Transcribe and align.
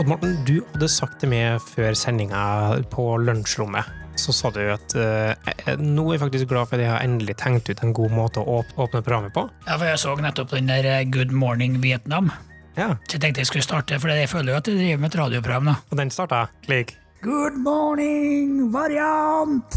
Odd 0.00 0.08
Morten, 0.08 0.38
du 0.48 0.62
hadde 0.72 0.86
sagt 0.88 1.18
til 1.20 1.28
meg 1.28 1.58
før 1.60 1.92
sendinga 1.92 2.40
på 2.88 3.02
lunsjrommet, 3.20 3.84
så 4.16 4.32
sa 4.32 4.48
du 4.48 4.62
at 4.72 4.94
uh, 4.96 5.74
nå 5.76 6.06
er 6.06 6.14
jeg 6.14 6.20
faktisk 6.22 6.46
glad 6.48 6.70
for 6.70 6.78
at 6.78 6.86
jeg 6.86 6.88
har 6.88 7.02
endelig 7.04 7.34
tenkt 7.36 7.68
ut 7.68 7.82
en 7.84 7.92
god 7.92 8.14
måte 8.16 8.40
å 8.40 8.62
åpne 8.64 9.02
programmet 9.04 9.34
på. 9.36 9.42
Ja, 9.66 9.74
for 9.74 9.84
jeg 9.90 10.00
så 10.00 10.14
nettopp 10.16 10.54
den 10.54 10.70
der 10.72 10.88
eh, 10.88 11.02
Good 11.04 11.34
Morning 11.36 11.76
Vietnam. 11.84 12.30
Ja, 12.78 12.94
Så 13.10 13.18
jeg 13.18 13.26
tenkte 13.26 13.42
jeg 13.44 13.50
skulle 13.50 13.66
starte, 13.66 13.98
for 14.00 14.08
jeg 14.08 14.30
føler 14.32 14.54
jo 14.54 14.62
at 14.62 14.70
jeg 14.72 14.78
driver 14.78 15.02
med 15.02 15.10
et 15.10 15.18
radioprogram. 15.20 15.68
da. 15.68 15.76
Og 15.90 16.00
den 16.00 16.14
starta 16.16 16.40
slik. 16.64 16.94
Good 17.20 17.60
morning, 17.60 18.70
variant! 18.72 19.76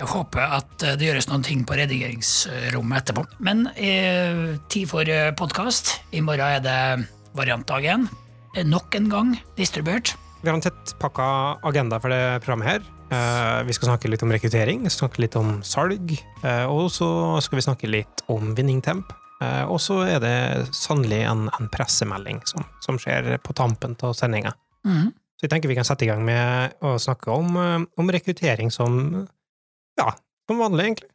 Jeg 0.00 0.10
håper 0.10 0.56
at 0.58 0.74
det 0.98 1.06
gjøres 1.06 1.30
noen 1.30 1.46
ting 1.46 1.62
på 1.62 1.78
redigeringsrommet 1.78 3.04
etterpå. 3.04 3.28
Men 3.38 3.68
eh, 3.76 4.58
tid 4.66 4.90
for 4.90 5.06
podkast. 5.38 6.00
I 6.10 6.26
morgen 6.26 6.58
er 6.58 6.66
det 6.66 6.80
variantdag 7.38 7.86
igjen. 7.86 8.10
Eh, 8.10 8.31
Nok 8.52 8.94
en 8.94 9.08
gang 9.08 9.30
distribuert. 9.56 10.12
Vi 10.42 10.50
har 10.50 10.58
en 10.58 10.64
tettpakka 10.64 11.24
agenda 11.64 12.00
for 12.02 12.12
det 12.12 12.42
programmet 12.44 12.68
her. 12.68 12.82
Eh, 13.12 13.62
vi 13.64 13.72
skal 13.72 13.92
snakke 13.92 14.10
litt 14.10 14.22
om 14.24 14.32
rekruttering, 14.32 14.84
snakke 14.90 15.22
litt 15.22 15.36
om 15.40 15.62
salg, 15.64 16.12
eh, 16.44 16.64
og 16.68 16.90
så 16.92 17.08
skal 17.44 17.58
vi 17.58 17.64
snakke 17.64 17.90
litt 17.90 18.24
om 18.32 18.52
vinningtemp. 18.58 19.14
Eh, 19.42 19.64
og 19.64 19.80
så 19.80 20.02
er 20.04 20.20
det 20.22 20.36
sannelig 20.76 21.22
en, 21.30 21.46
en 21.56 21.70
pressemelding 21.72 22.42
som, 22.48 22.66
som 22.84 23.00
skjer 23.00 23.38
på 23.42 23.56
tampen 23.56 23.96
av 24.04 24.12
sendinga. 24.18 24.52
Mm. 24.84 25.10
Så 25.38 25.46
jeg 25.46 25.54
tenker 25.54 25.72
vi 25.72 25.78
kan 25.78 25.88
sette 25.88 26.06
i 26.06 26.10
gang 26.10 26.20
med 26.26 26.76
å 26.84 26.94
snakke 27.00 27.32
om, 27.32 27.56
eh, 27.56 27.78
om 27.98 28.12
rekruttering 28.14 28.70
som 28.74 29.00
ja, 29.98 30.12
som 30.48 30.60
vanlig, 30.60 30.84
egentlig. 30.90 31.08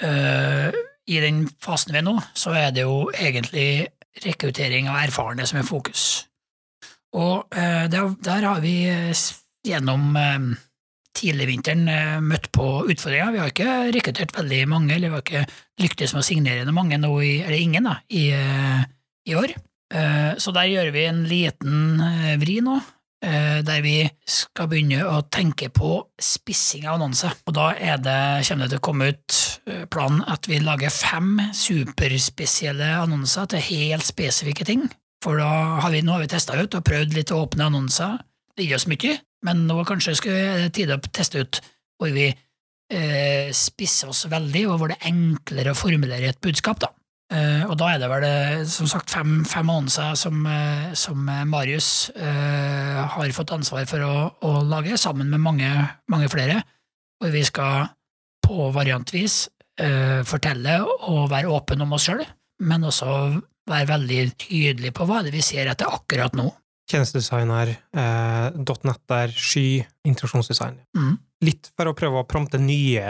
Uh, 0.00 0.72
I 1.06 1.20
den 1.20 1.44
fasen 1.62 1.92
vi 1.92 2.00
er 2.00 2.06
nå, 2.06 2.16
så 2.38 2.54
er 2.56 2.72
det 2.74 2.86
jo 2.86 3.10
egentlig 3.12 3.90
rekruttering 4.24 4.88
av 4.88 5.02
erfarne 5.04 5.46
som 5.46 5.60
er 5.60 5.68
fokus. 5.68 6.15
Og 7.16 7.56
eh, 7.56 7.86
der, 7.92 8.14
der 8.24 8.46
har 8.46 8.62
vi 8.64 8.76
eh, 8.90 9.26
gjennom 9.66 10.16
eh, 10.20 10.48
tidligvinteren 11.16 11.86
møtt 12.26 12.50
på 12.52 12.66
utfordringer. 12.84 13.32
Vi 13.32 13.40
har 13.40 13.52
ikke 13.52 13.76
rekruttert 13.94 14.34
veldig 14.36 14.58
mange, 14.68 14.92
eller 14.96 15.08
vi 15.08 15.16
har 15.16 15.24
ikke 15.24 15.46
lyktes 15.80 16.12
med 16.12 16.20
å 16.20 16.26
signere 16.28 16.66
noen 16.66 16.76
mange 16.76 16.98
nå 17.00 17.12
i, 17.24 17.38
eller 17.40 17.56
ingen, 17.56 17.88
da, 17.88 17.94
i, 18.12 18.26
i 19.24 19.36
år. 19.38 19.54
Så 20.36 20.52
der 20.52 20.68
gjør 20.68 20.90
vi 20.92 21.06
en 21.08 21.22
liten 21.30 22.02
vri 22.42 22.58
nå, 22.60 22.74
der 23.22 23.80
vi 23.80 23.94
skal 24.28 24.68
begynne 24.68 25.06
å 25.08 25.22
tenke 25.32 25.70
på 25.72 25.94
spissing 26.20 26.84
av 26.84 26.98
annonser. 26.98 27.32
Og 27.48 27.56
da 27.56 27.70
det, 27.96 28.18
kommer 28.50 28.66
det 28.66 28.74
til 28.74 28.82
å 28.82 28.86
komme 28.90 29.08
ut 29.14 29.40
planen 29.94 30.20
at 30.28 30.50
vi 30.52 30.60
lager 30.60 30.92
fem 30.92 31.38
superspesielle 31.56 32.92
annonser 33.06 33.48
til 33.54 33.68
helt 33.70 34.04
spesifikke 34.04 34.68
ting. 34.68 34.84
For 35.24 35.40
da 35.40 35.80
har 35.82 35.92
vi, 35.94 36.02
nå 36.04 36.16
har 36.16 36.24
vi 36.24 36.30
testa 36.30 36.56
ut 36.58 36.74
og 36.76 36.84
prøvd 36.86 37.16
litt 37.16 37.32
å 37.34 37.42
åpne 37.44 37.70
annonser. 37.70 38.18
Det 38.56 38.66
gir 38.66 38.78
oss 38.78 38.88
mye, 38.90 39.16
men 39.46 39.64
nå 39.68 39.80
kanskje 39.88 40.16
skulle 40.18 40.44
vi 40.62 40.74
tid 40.76 40.92
å 40.92 41.00
teste 41.08 41.42
ut 41.44 41.60
hvor 42.00 42.12
vi 42.12 42.28
eh, 42.28 43.48
spisser 43.56 44.12
oss 44.12 44.26
veldig, 44.30 44.66
og 44.70 44.78
hvor 44.80 44.92
det 44.92 45.00
er 45.00 45.10
enklere 45.10 45.72
å 45.72 45.78
formulere 45.78 46.30
et 46.30 46.40
budskap. 46.44 46.80
da. 46.84 46.92
Eh, 47.32 47.64
og 47.66 47.74
da 47.80 47.90
er 47.90 47.98
det 47.98 48.10
vel 48.10 48.24
eh, 48.28 48.62
som 48.70 48.86
sagt 48.90 49.10
fem, 49.10 49.40
fem 49.48 49.66
annonser 49.66 50.14
som, 50.18 50.44
eh, 50.46 50.92
som 50.94 51.26
Marius 51.50 52.12
eh, 52.14 53.00
har 53.16 53.34
fått 53.34 53.56
ansvar 53.56 53.88
for 53.90 54.04
å, 54.06 54.14
å 54.46 54.52
lage, 54.68 54.94
sammen 55.00 55.32
med 55.32 55.42
mange, 55.42 55.72
mange 56.12 56.30
flere, 56.30 56.60
hvor 57.18 57.34
vi 57.34 57.42
skal 57.46 57.90
på 58.46 58.70
variantvis 58.74 59.46
fortelle 60.24 60.78
og 61.04 61.26
være 61.28 61.50
åpne 61.52 61.84
om 61.84 61.90
oss 61.92 62.06
sjøl, 62.06 62.22
men 62.64 62.86
også 62.88 63.08
være 63.70 63.88
veldig 63.90 64.22
tydelig 64.46 64.92
på 64.94 65.06
hva 65.08 65.22
det 65.24 65.32
er 65.32 65.38
vi 65.38 65.44
ser 65.44 65.70
etter 65.70 65.90
akkurat 65.90 66.36
nå. 66.38 66.48
Tjenestedesigner, 66.86 67.72
eh, 67.98 68.58
.net 68.86 69.00
der, 69.10 69.32
sky, 69.34 69.82
interaksjonsdesign. 70.06 70.78
Mm. 70.94 71.16
Litt 71.46 71.72
for 71.74 71.90
å 71.90 71.96
prøve 71.98 72.22
å 72.22 72.28
prompte 72.28 72.60
nye, 72.62 73.02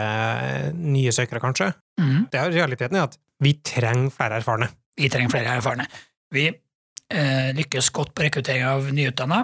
nye 0.72 1.12
søkere, 1.12 1.42
kanskje. 1.44 1.74
Mm. 2.00 2.28
Det 2.32 2.40
er 2.40 2.54
realiteten 2.54 2.96
er 2.96 3.10
at 3.10 3.18
vi 3.44 3.52
trenger 3.60 4.14
flere 4.14 4.40
erfarne. 4.40 4.70
Vi 4.96 5.10
trenger 5.12 5.34
flere 5.34 5.58
erfarne. 5.58 5.86
Vi 6.32 6.46
eh, 6.48 7.50
lykkes 7.56 7.92
godt 7.94 8.14
på 8.16 8.24
rekruttering 8.26 8.64
av 8.66 8.88
nyutdanna, 8.96 9.42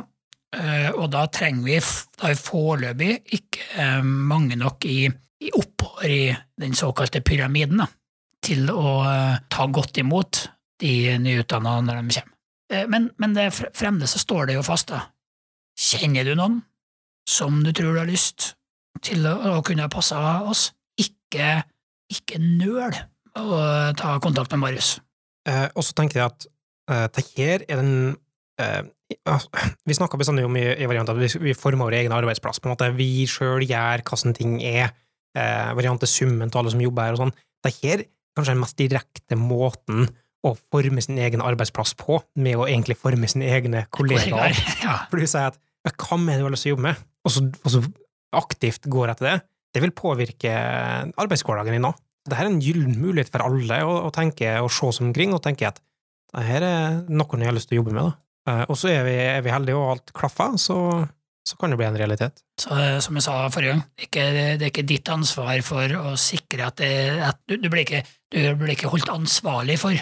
eh, 0.56 0.88
og 0.96 1.10
da 1.12 1.26
trenger 1.32 1.68
vi, 1.68 1.78
da 2.16 2.30
er 2.30 2.34
vi 2.34 2.40
foreløpig 2.40 3.12
ikke 3.38 3.68
eh, 3.84 4.00
mange 4.02 4.56
nok 4.60 4.88
i, 4.88 5.04
i 5.44 5.52
oppover 5.60 6.08
i 6.08 6.22
den 6.58 6.74
såkalte 6.78 7.20
pyramiden, 7.20 7.84
da, 7.84 7.90
til 8.42 8.72
å 8.72 8.96
eh, 9.04 9.38
ta 9.52 9.68
godt 9.68 10.00
imot 10.00 10.46
de 10.80 11.18
nyutdanna 11.22 11.80
når 11.84 12.00
de 12.00 12.16
kommer. 12.18 12.36
Eh, 12.72 12.86
men 12.88 13.10
men 13.18 13.34
det, 13.36 13.50
fremdeles 13.76 14.14
så 14.16 14.22
står 14.22 14.50
det 14.50 14.58
jo 14.58 14.66
fast, 14.66 14.88
da. 14.92 15.06
Kjenner 15.78 16.24
du 16.24 16.34
noen 16.36 16.60
som 17.28 17.62
du 17.64 17.72
tror 17.72 17.94
du 17.94 18.02
har 18.02 18.10
lyst 18.10 18.54
til 19.02 19.26
å, 19.26 19.34
å 19.56 19.62
kunne 19.66 19.90
passe 19.92 20.16
oss? 20.16 20.70
Ikke, 21.00 21.62
ikke 22.12 22.40
nøl 22.42 22.92
å 23.38 23.60
ta 23.96 24.16
kontakt 24.22 24.52
med 24.52 24.62
Marius. 24.66 24.96
Eh, 25.48 25.68
og 25.74 25.84
så 25.86 25.96
tenker 25.96 26.20
jeg 26.20 26.30
at 26.30 26.48
eh, 26.92 27.06
det 27.16 27.24
her 27.32 27.64
er 27.66 27.80
den 27.80 27.94
eh, 28.60 28.82
altså, 29.26 29.48
Vi 29.88 29.96
snakka 29.96 30.20
bestandig 30.20 30.44
om 30.46 30.56
i, 30.58 30.64
i 30.76 30.86
variant 30.86 31.10
at 31.10 31.18
vi, 31.18 31.30
vi 31.48 31.56
former 31.58 31.88
vår 31.88 31.98
egen 32.02 32.14
arbeidsplass. 32.14 32.60
på 32.60 32.68
en 32.68 32.76
måte 32.76 32.92
Vi 32.96 33.26
sjøl 33.30 33.64
gjør 33.66 34.04
hva 34.06 34.18
som 34.20 34.34
ting 34.36 34.60
er. 34.62 34.92
Eh, 35.34 35.72
variant 35.78 36.02
er 36.02 36.10
summen 36.10 36.52
til 36.52 36.62
alle 36.62 36.74
som 36.74 36.84
jobber 36.84 37.08
her. 37.08 37.16
og 37.16 37.24
sånn. 37.24 37.36
Det 37.64 37.74
her 37.80 38.04
er 38.04 38.08
kanskje 38.36 38.54
den 38.54 38.62
mest 38.62 38.78
direkte 38.78 39.38
måten 39.38 40.06
å 40.42 40.54
forme 40.74 41.02
sin 41.04 41.18
egen 41.22 41.42
arbeidsplass 41.44 41.94
på, 41.98 42.18
med 42.42 42.58
å 42.58 42.66
egentlig 42.66 42.96
forme 42.98 43.28
sine 43.30 43.50
egne 43.54 43.84
kollegaer. 43.94 44.56
Ja. 44.84 44.96
For 45.10 45.22
du 45.22 45.26
sier 45.30 45.52
at 45.52 45.98
hva 46.02 46.18
med 46.18 46.40
du 46.40 46.46
har 46.46 46.54
lyst 46.54 46.66
til 46.66 46.72
å 46.72 46.76
jobbe 46.76 46.88
med, 46.90 47.02
og 47.22 47.34
så, 47.34 47.44
og 47.62 47.70
så 47.70 47.82
aktivt 48.34 48.88
går 48.90 49.12
etter 49.12 49.28
det, 49.28 49.36
det 49.72 49.82
vil 49.84 49.94
påvirke 49.96 50.50
arbeidshverdagen 51.20 51.76
din 51.78 51.86
òg. 51.88 51.96
Dette 52.26 52.38
er 52.38 52.50
en 52.50 52.60
gyllen 52.62 52.98
mulighet 53.02 53.32
for 53.32 53.42
alle 53.46 53.80
å, 53.86 53.94
å 54.06 54.10
tenke 54.14 54.50
og 54.62 54.70
se 54.70 54.90
seg 54.94 55.08
omkring 55.08 55.32
og 55.34 55.42
tenke 55.42 55.66
at 55.70 55.80
dette 56.32 56.60
er 56.60 57.00
noe 57.12 57.38
jeg 57.40 57.48
har 57.48 57.56
lyst 57.56 57.70
til 57.70 57.78
å 57.78 57.82
jobbe 57.82 57.96
med. 57.96 58.04
Da. 58.04 58.52
Eh, 58.52 58.62
Og 58.70 58.78
så 58.78 58.92
er 58.92 59.02
vi, 59.06 59.16
er 59.36 59.42
vi 59.44 59.52
heldige 59.52 59.78
og 59.78 59.90
alt 59.96 60.12
klaffer, 60.16 60.54
så, 60.60 60.76
så 61.46 61.58
kan 61.60 61.72
det 61.72 61.78
bli 61.80 61.88
en 61.88 61.98
realitet. 61.98 62.42
Så, 62.60 62.70
eh, 62.78 62.98
som 63.04 63.18
jeg 63.18 63.26
sa 63.26 63.36
forrige 63.52 63.74
gang, 63.74 63.82
ikke, 64.06 64.28
det 64.36 64.68
er 64.68 64.70
ikke 64.70 64.86
ditt 64.88 65.10
ansvar 65.12 65.64
for 65.66 65.96
å 65.98 66.14
sikre 66.20 66.70
at, 66.70 66.78
det, 66.80 66.92
at 67.32 67.42
du, 67.50 67.58
du, 67.58 67.68
blir 67.72 67.84
ikke, 67.84 68.04
du 68.32 68.40
blir 68.60 68.74
ikke 68.76 68.92
holdt 68.92 69.10
ansvarlig 69.12 69.76
for 69.82 69.98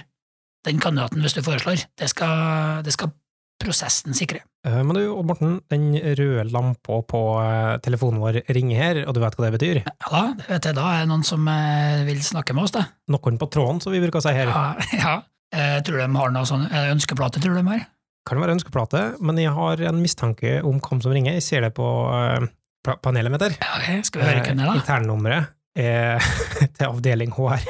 den 0.67 0.81
kandidaten 0.83 1.23
hvis 1.25 1.35
du 1.37 1.43
foreslår. 1.47 1.83
Det 1.99 2.09
skal, 2.13 2.81
det 2.87 2.93
skal 2.97 3.13
prosessen 3.61 4.15
sikre. 4.17 4.41
Eh, 4.65 4.79
Men 4.85 4.97
du, 4.97 5.03
Odd 5.13 5.27
Morten, 5.29 5.59
den 5.73 5.91
røde 5.97 6.47
lampa 6.53 7.01
på 7.09 7.21
eh, 7.43 7.75
telefonen 7.85 8.21
vår 8.23 8.39
ringer 8.57 8.81
her, 8.81 9.01
og 9.07 9.17
du 9.17 9.21
vet 9.21 9.37
hva 9.37 9.49
det 9.51 9.55
betyr? 9.59 9.81
Ja 9.85 10.11
da, 10.13 10.23
det 10.39 10.47
vet 10.49 10.69
jeg, 10.71 10.77
da 10.79 10.87
er 10.95 11.03
det 11.05 11.11
noen 11.13 11.25
som 11.29 11.49
eh, 11.53 12.03
vil 12.09 12.23
snakke 12.25 12.57
med 12.57 12.65
oss, 12.69 12.75
da. 12.77 12.87
Noen 13.13 13.37
på 13.41 13.49
tråden, 13.53 13.81
som 13.85 13.93
vi 13.93 14.01
bruker 14.05 14.21
å 14.21 14.25
si 14.25 14.33
her. 14.37 14.53
Ja, 14.53 14.65
ja. 15.05 15.15
Jeg 15.51 15.83
tror 15.89 15.99
de 15.99 16.09
har 16.15 16.31
noe 16.31 16.47
sånn 16.47 16.69
ønskeplate, 16.71 17.41
tror 17.43 17.57
de 17.59 17.65
har? 17.67 17.81
Kan 18.29 18.39
være 18.39 18.55
ønskeplate, 18.55 19.01
men 19.25 19.39
jeg 19.41 19.51
har 19.57 19.81
en 19.91 19.99
mistanke 19.99 20.59
om 20.63 20.77
hvem 20.85 21.01
som 21.03 21.11
ringer. 21.17 21.37
Jeg 21.41 21.43
ser 21.43 21.65
det 21.67 21.73
på 21.75 21.87
pa- 22.87 22.99
panelet 23.03 23.33
mitt 23.35 23.43
der. 23.43 23.57
Ja, 23.59 23.73
okay. 23.81 24.03
skal 24.07 24.23
vi 24.23 24.29
høre 24.29 24.45
hvem 24.47 24.61
det 24.61 24.67
er, 24.67 24.71
da? 24.71 24.77
Internnummeret 24.79 25.57
er 25.81 26.31
til 26.77 26.87
avdeling 26.87 27.33
HR. 27.35 27.65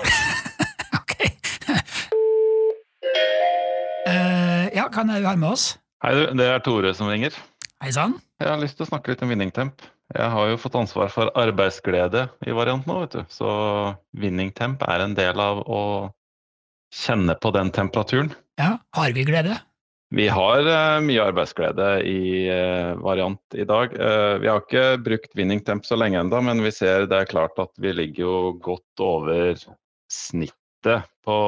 Kan 4.94 5.10
jeg 5.12 5.24
ha 5.26 5.36
med 5.38 5.54
oss? 5.54 5.72
Hei, 6.04 6.12
du. 6.16 6.24
Det 6.38 6.46
er 6.50 6.62
Tore 6.64 6.92
som 6.96 7.10
ringer. 7.10 7.34
Hei 7.80 7.92
sann. 7.94 8.18
Jeg 8.40 8.48
har 8.48 8.60
lyst 8.60 8.78
til 8.78 8.86
å 8.86 8.90
snakke 8.90 9.12
litt 9.12 9.22
om 9.24 9.30
Vinningtemp. 9.32 9.82
Jeg 10.10 10.28
har 10.34 10.50
jo 10.50 10.58
fått 10.58 10.76
ansvar 10.78 11.10
for 11.12 11.31
arbeidsglede 11.38 12.26
i 12.48 12.54
variant 12.56 12.87
nå, 12.88 12.96
vet 13.04 13.19
du. 13.19 13.20
Så 13.31 13.50
Vinningtemp 14.19 14.82
er 14.88 15.04
en 15.04 15.14
del 15.16 15.40
av 15.40 15.62
å 15.70 15.82
kjenne 16.90 17.37
på 17.38 17.52
den 17.54 17.70
temperaturen. 17.75 18.32
Ja, 18.58 18.78
har 18.96 19.12
vi 19.14 19.25
glede? 19.28 19.60
Vi 20.10 20.26
har 20.26 20.66
uh, 20.66 20.98
mye 21.06 21.28
arbeidsglede 21.31 21.90
i 22.02 22.48
uh, 22.50 22.98
variant 22.98 23.54
i 23.54 23.66
dag. 23.69 23.94
Uh, 23.94 24.40
vi 24.43 24.50
har 24.50 24.64
ikke 24.64 24.98
brukt 25.04 25.36
Vinningtemp 25.38 25.86
så 25.86 26.00
lenge 26.00 26.19
ennå, 26.19 26.40
men 26.43 26.64
vi 26.64 26.72
ser 26.75 27.06
det 27.06 27.20
er 27.20 27.31
klart 27.31 27.60
at 27.62 27.70
vi 27.78 27.94
ligger 27.94 28.25
jo 28.25 28.40
godt 28.64 29.04
over 29.06 29.54
snittet 30.10 31.06
på 31.22 31.38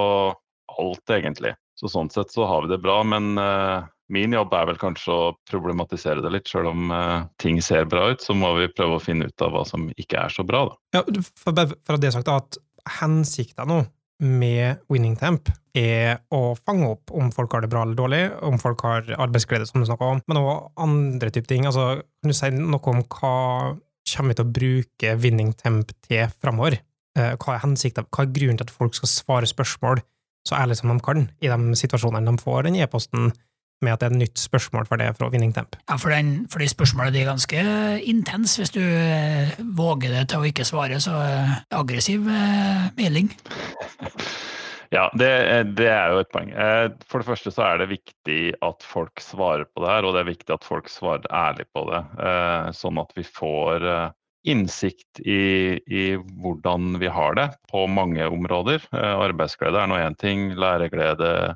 alt, 0.78 1.04
egentlig. 1.10 1.56
Så 1.82 1.90
sånn 1.90 2.12
sett 2.14 2.30
så 2.30 2.46
har 2.46 2.62
vi 2.62 2.70
det 2.70 2.78
bra, 2.82 3.00
men 3.02 3.32
uh, 3.40 3.82
min 4.12 4.34
jobb 4.36 4.52
er 4.54 4.68
vel 4.70 4.78
kanskje 4.78 5.14
å 5.14 5.30
problematisere 5.50 6.22
det 6.22 6.30
litt. 6.30 6.50
Selv 6.50 6.70
om 6.70 6.92
uh, 6.94 7.24
ting 7.42 7.58
ser 7.64 7.88
bra 7.90 8.06
ut, 8.12 8.22
så 8.22 8.36
må 8.38 8.52
vi 8.60 8.70
prøve 8.70 9.00
å 9.00 9.02
finne 9.02 9.26
ut 9.26 9.44
av 9.44 9.56
hva 9.56 9.64
som 9.66 9.88
ikke 9.96 10.20
er 10.28 10.34
så 10.34 10.46
bra, 10.46 10.68
da. 10.70 11.00
Ja, 11.00 11.02
for, 11.42 11.74
for 11.82 11.98
det 11.98 12.14
sagt, 12.14 12.30
at 12.30 12.60
hensikten 13.00 13.70
nå 13.70 13.82
med 14.22 14.78
Winning 14.92 15.16
Temp 15.18 15.50
er 15.74 16.20
å 16.30 16.52
fange 16.54 16.92
opp 16.94 17.10
om 17.16 17.32
folk 17.34 17.54
har 17.56 17.64
det 17.64 17.72
bra 17.72 17.82
eller 17.82 17.98
dårlig, 17.98 18.22
om 18.46 18.60
folk 18.62 18.84
har 18.86 19.08
arbeidsglede, 19.16 19.66
som 19.66 19.82
du 19.82 19.88
snakka 19.88 20.12
om, 20.14 20.22
men 20.30 20.38
òg 20.38 20.70
andre 20.84 21.32
typer 21.34 21.50
ting. 21.50 21.66
Altså, 21.66 22.04
kan 22.22 22.30
du 22.30 22.36
si 22.36 22.52
noe 22.54 22.94
om 22.94 23.02
hva 23.02 23.34
kommer 24.12 24.32
vi 24.32 24.38
til 24.38 24.46
å 24.46 24.54
bruke 24.60 25.16
Winning 25.22 25.52
Temp 25.58 25.90
til 26.06 26.30
framover? 26.38 26.78
Eh, 27.18 27.34
Hva 27.40 27.56
er 27.56 27.64
hensikten, 27.64 28.06
hva 28.08 28.24
er 28.24 28.34
grunnen 28.34 28.60
til 28.60 28.68
at 28.68 28.74
folk 28.74 28.94
skal 28.96 29.10
svare 29.10 29.48
spørsmål 29.48 30.00
så 30.48 30.58
ærlig 30.58 30.78
som 30.78 30.92
de 30.92 30.98
kan, 31.04 31.26
i 31.40 31.50
de 31.50 31.78
situasjonene 31.78 32.30
de 32.30 32.42
får 32.42 32.68
den 32.68 32.80
e-posten 32.82 33.32
med 33.82 33.96
at 33.96 34.02
det 34.02 34.08
er 34.08 34.14
et 34.14 34.22
nytt 34.22 34.38
spørsmål 34.38 34.86
for 34.86 35.00
det 35.00 35.10
fra 35.18 35.28
Winningtemp. 35.32 35.76
Ja, 35.88 35.98
for, 35.98 36.14
den, 36.14 36.46
for 36.50 36.62
de 36.62 36.70
spørsmålene 36.70 37.18
er 37.18 37.30
ganske 37.32 37.64
intense. 38.08 38.60
Hvis 38.62 38.74
du 38.74 38.82
eh, 38.82 39.56
våger 39.76 40.14
det 40.14 40.28
til 40.30 40.42
å 40.42 40.46
ikke 40.46 40.66
svare, 40.66 41.00
så 41.02 41.16
eh, 41.18 41.56
aggressiv 41.82 42.28
eh, 42.30 42.90
melding. 42.98 43.32
Ja, 44.92 45.06
det, 45.16 45.28
det, 45.78 45.86
er 45.88 46.10
jo 46.12 46.18
et 46.20 46.28
poeng. 46.34 46.50
Eh, 46.52 46.90
for 47.08 47.22
det 47.22 47.28
første 47.30 47.48
så 47.54 47.62
er 47.64 47.78
det 47.80 47.94
viktig 47.94 48.40
at 48.60 48.84
folk 48.84 49.22
svarer 49.24 49.64
på 49.64 49.80
det 49.80 49.88
her, 49.88 50.04
og 50.04 50.12
det 50.12 50.20
er 50.20 50.28
viktig 50.28 50.52
at 50.52 50.66
folk 50.68 50.90
svarer 50.92 51.24
ærlig 51.32 51.64
på 51.72 51.86
det. 51.88 52.00
Eh, 52.20 52.66
sånn 52.76 53.00
at 53.00 53.14
vi 53.16 53.24
får 53.24 53.86
innsikt 54.48 55.20
i, 55.20 55.78
i, 55.86 56.04
hvordan 56.42 56.96
vi 56.98 57.10
har 57.12 57.36
det 57.38 57.48
på 57.70 57.84
mange 57.86 58.26
områder. 58.26 58.82
Arbeidsglede 58.92 59.78
er 59.78 59.90
nå 59.90 60.00
én 60.02 60.16
ting, 60.18 60.50
læreglede, 60.58 61.54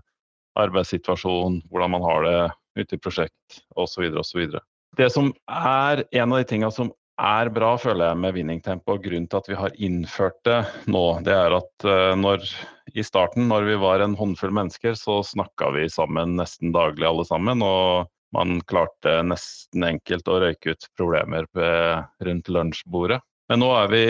arbeidssituasjon, 0.56 1.60
hvordan 1.70 1.96
man 1.96 2.06
har 2.06 2.26
det 2.26 2.38
ute 2.76 2.96
i 2.96 3.02
prosjekt 3.02 3.60
osv. 3.76 4.06
osv. 4.16 4.46
Det 4.96 5.10
som 5.12 5.32
er 5.50 6.04
en 6.06 6.32
av 6.32 6.40
de 6.40 6.48
tingene 6.48 6.72
som 6.72 6.92
er 7.16 7.48
bra, 7.52 7.74
føler 7.80 8.10
jeg, 8.10 8.20
med 8.20 8.34
vinningtempo, 8.36 8.96
og 8.96 9.04
grunnen 9.04 9.28
til 9.30 9.40
at 9.40 9.48
vi 9.48 9.56
har 9.56 9.76
innført 9.82 10.36
det 10.44 10.58
nå, 10.92 11.04
det 11.24 11.32
er 11.32 11.56
at 11.56 11.86
uh, 11.88 12.12
når, 12.18 12.44
i 12.92 13.04
starten, 13.04 13.48
når 13.48 13.70
vi 13.70 13.78
var 13.80 14.04
en 14.04 14.16
håndfull 14.18 14.52
mennesker, 14.56 14.96
så 15.00 15.22
snakka 15.24 15.72
vi 15.76 15.88
sammen 15.92 16.36
nesten 16.40 16.74
daglig 16.76 17.08
alle 17.08 17.24
sammen. 17.28 17.64
Og 17.64 18.10
man 18.36 18.60
klarte 18.68 19.18
nesten 19.26 19.86
enkelt 19.88 20.28
å 20.28 20.40
røyke 20.44 20.76
ut 20.76 20.88
problemer 20.98 21.48
rundt 22.26 22.52
lunsjbordet. 22.52 23.22
Men 23.50 23.62
nå 23.62 23.70
er 23.78 23.92
vi 23.92 24.06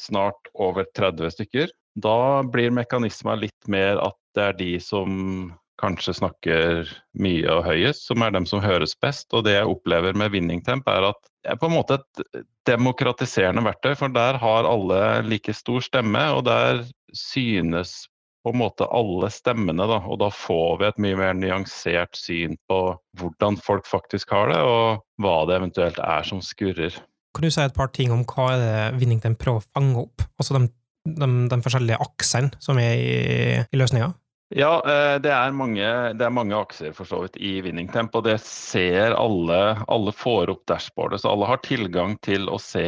snart 0.00 0.50
over 0.54 0.86
30 0.96 1.34
stykker. 1.36 1.74
Da 1.94 2.42
blir 2.42 2.74
mekanisma 2.74 3.36
litt 3.38 3.68
mer 3.70 4.00
at 4.02 4.18
det 4.34 4.48
er 4.48 4.56
de 4.58 4.72
som 4.82 5.52
kanskje 5.82 6.14
snakker 6.16 6.90
mye 7.18 7.50
og 7.50 7.64
høyest, 7.66 8.06
som 8.08 8.22
er 8.22 8.34
dem 8.34 8.46
som 8.46 8.62
høres 8.62 8.94
best. 9.02 9.28
Og 9.34 9.44
det 9.46 9.56
jeg 9.56 9.70
opplever 9.70 10.16
med 10.16 10.32
Vinningtemp, 10.34 10.88
er 10.90 11.10
at 11.10 11.20
det 11.44 11.54
er 11.54 11.60
på 11.60 11.68
en 11.68 11.76
måte 11.76 11.98
et 12.00 12.44
demokratiserende 12.68 13.64
verktøy, 13.66 13.92
for 13.98 14.14
der 14.14 14.38
har 14.40 14.68
alle 14.68 15.00
like 15.26 15.54
stor 15.54 15.84
stemme, 15.84 16.22
og 16.34 16.46
der 16.48 16.84
synes 17.14 18.04
på 18.44 18.52
en 18.52 18.60
måte 18.60 18.86
alle 18.92 19.30
stemmene, 19.32 19.88
da. 19.88 20.02
Og 20.04 20.20
da 20.20 20.28
får 20.34 20.78
vi 20.80 20.88
et 20.90 21.02
mye 21.02 21.18
mer 21.18 21.34
nyansert 21.38 22.18
syn 22.18 22.58
på 22.68 22.78
hvordan 23.18 23.58
folk 23.64 23.88
faktisk 23.88 24.36
har 24.36 24.52
det, 24.52 24.60
og 24.60 25.02
hva 25.24 25.36
det 25.48 25.58
eventuelt 25.58 26.00
er 26.04 26.28
som 26.28 26.44
skurrer. 26.44 27.00
Kan 27.34 27.48
du 27.48 27.50
si 27.50 27.64
et 27.64 27.74
par 27.74 27.90
ting 27.90 28.12
om 28.14 28.22
hva 28.28 28.52
er 28.54 28.62
det 28.62 29.00
Winnington 29.00 29.34
prøver 29.40 29.64
å 29.64 29.70
fange 29.72 30.04
opp? 30.04 30.26
Altså 30.38 30.58
de 30.58 30.68
de, 31.04 31.28
de 31.50 31.60
forskjellige 31.64 32.00
aksene 32.02 32.62
som 32.64 32.80
er 32.80 32.94
i, 32.96 33.16
i 33.68 33.80
løsninga? 33.80 34.12
Ja, 34.52 34.74
eh, 34.84 35.20
det 35.24 35.30
er, 35.32 35.52
mange, 35.56 35.86
det 36.14 36.24
er 36.26 36.32
mange 36.34 36.56
akser 36.58 36.92
for 36.94 37.08
så 37.08 37.22
vidt 37.24 37.38
i 37.40 37.56
Winningtemp, 37.64 38.12
og 38.14 38.26
det 38.26 38.36
ser 38.44 39.16
alle. 39.16 39.60
Alle 39.88 40.12
får 40.14 40.52
opp 40.52 40.66
dashboardet, 40.68 41.22
så 41.22 41.32
alle 41.32 41.48
har 41.48 41.62
tilgang 41.64 42.18
til 42.22 42.44
å 42.52 42.58
se 42.60 42.84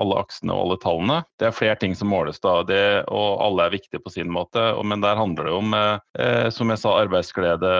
alle 0.00 0.16
aksene 0.18 0.54
og 0.54 0.64
alle 0.64 0.78
tallene. 0.82 1.18
Det 1.38 1.50
er 1.50 1.54
flere 1.54 1.76
ting 1.78 1.94
som 1.98 2.10
måles, 2.10 2.40
da, 2.42 2.56
det, 2.66 2.80
og 3.12 3.42
alle 3.44 3.68
er 3.68 3.76
viktige 3.76 4.02
på 4.02 4.14
sin 4.14 4.32
måte. 4.32 4.62
Men 4.82 5.04
der 5.04 5.20
handler 5.20 5.50
det 5.50 5.54
om, 5.58 5.76
eh, 5.76 6.48
som 6.54 6.72
jeg 6.72 6.82
sa, 6.82 6.96
arbeidsglede, 7.04 7.74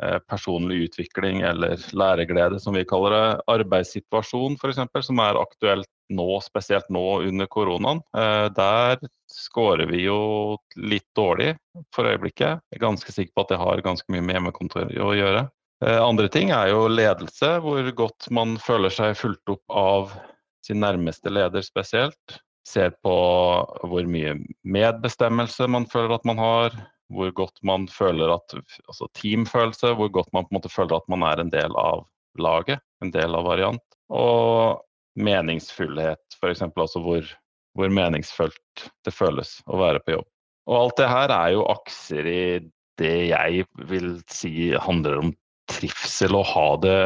eh, 0.00 0.18
personlig 0.30 0.86
utvikling 0.88 1.42
eller 1.42 1.76
læreglede, 1.92 2.62
som 2.62 2.78
vi 2.78 2.86
kaller 2.88 3.18
det. 3.18 3.26
Arbeidssituasjon, 3.58 4.56
f.eks., 4.62 4.80
som 5.10 5.20
er 5.26 5.42
aktuelt 5.42 5.90
nå, 6.12 6.40
spesielt 6.44 6.88
nå 6.92 7.22
under 7.22 7.46
koronaen. 7.46 8.02
Eh, 8.16 8.46
der 8.56 8.98
scorer 9.30 9.86
vi 9.90 10.04
jo 10.04 10.56
litt 10.76 11.06
dårlig 11.16 11.54
for 11.94 12.08
øyeblikket. 12.08 12.60
Jeg 12.70 12.78
er 12.78 12.84
ganske 12.84 13.14
sikker 13.14 13.34
på 13.34 13.44
at 13.44 13.54
det 13.54 13.60
har 13.62 13.84
ganske 13.84 14.12
mye 14.12 14.24
med 14.24 14.38
hjemmekontor 14.38 14.92
å 14.92 15.12
gjøre. 15.16 15.46
Eh, 15.84 16.00
andre 16.00 16.30
ting 16.32 16.52
er 16.54 16.70
jo 16.72 16.86
ledelse, 16.88 17.56
hvor 17.64 17.90
godt 17.96 18.30
man 18.34 18.56
føler 18.62 18.92
seg 18.94 19.18
fulgt 19.18 19.56
opp 19.56 19.64
av 19.74 20.14
sin 20.64 20.80
nærmeste 20.84 21.32
leder 21.32 21.64
spesielt. 21.64 22.40
Ser 22.64 22.94
på 23.04 23.14
hvor 23.84 24.08
mye 24.08 24.38
medbestemmelse 24.64 25.68
man 25.68 25.88
føler 25.90 26.16
at 26.16 26.24
man 26.28 26.40
har, 26.40 26.76
hvor 27.12 27.34
godt 27.36 27.60
man 27.66 27.84
føler 27.92 28.32
at 28.32 28.54
Altså 28.88 29.10
teamfølelse, 29.18 29.92
hvor 29.98 30.08
godt 30.08 30.32
man 30.32 30.46
på 30.46 30.54
en 30.54 30.58
måte 30.60 30.72
føler 30.72 30.96
at 30.96 31.10
man 31.12 31.26
er 31.28 31.42
en 31.42 31.52
del 31.52 31.76
av 31.76 32.06
laget, 32.40 32.80
en 33.04 33.12
del 33.12 33.36
av 33.36 33.44
variant. 33.46 33.84
Og 34.08 34.80
meningsfullhet, 35.20 36.22
f.eks. 36.40 36.62
Altså 36.66 37.02
hvor, 37.04 37.26
hvor 37.78 37.92
meningsfullt 37.92 38.86
det 39.06 39.14
føles 39.14 39.58
å 39.66 39.80
være 39.80 40.02
på 40.04 40.18
jobb. 40.18 40.28
Og 40.70 40.78
alt 40.80 41.00
det 41.00 41.10
her 41.10 41.32
er 41.34 41.54
jo 41.54 41.66
akser 41.68 42.28
i 42.28 42.44
det 43.00 43.16
jeg 43.28 43.64
vil 43.90 44.14
si 44.30 44.70
handler 44.80 45.20
om 45.20 45.32
trivsel 45.70 46.36
og 46.38 46.46
ha 46.52 46.68
det 46.82 47.00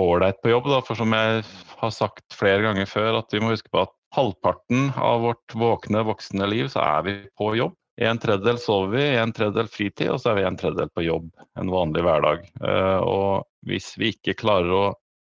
ålreit 0.00 0.40
på 0.42 0.52
jobb. 0.52 0.68
Da. 0.72 0.80
For 0.84 0.98
som 0.98 1.14
jeg 1.14 1.44
har 1.80 1.94
sagt 1.94 2.36
flere 2.36 2.64
ganger 2.66 2.88
før, 2.90 3.20
at 3.20 3.32
vi 3.34 3.42
må 3.42 3.54
huske 3.54 3.70
på 3.72 3.84
at 3.84 3.94
halvparten 4.14 4.92
av 5.00 5.24
vårt 5.24 5.56
våkne, 5.58 6.04
voksne 6.06 6.48
liv 6.50 6.68
så 6.72 6.84
er 6.84 7.06
vi 7.06 7.16
på 7.38 7.54
jobb. 7.58 7.74
En 8.02 8.18
tredjedel 8.18 8.58
sover 8.58 8.96
vi, 8.96 9.02
en 9.22 9.32
tredjedel 9.34 9.68
fritid, 9.70 10.08
og 10.10 10.18
så 10.18 10.32
er 10.32 10.40
vi 10.40 10.46
en 10.48 10.56
tredjedel 10.58 10.90
på 10.96 11.04
jobb 11.06 11.28
en 11.60 11.70
vanlig 11.70 12.02
hverdag. 12.02 12.42
Eh, 12.58 13.00
og 13.06 13.46
hvis 13.68 13.92
vi 14.00 14.10
ikke 14.16 14.34
klarer 14.40 14.72
å 14.74 14.84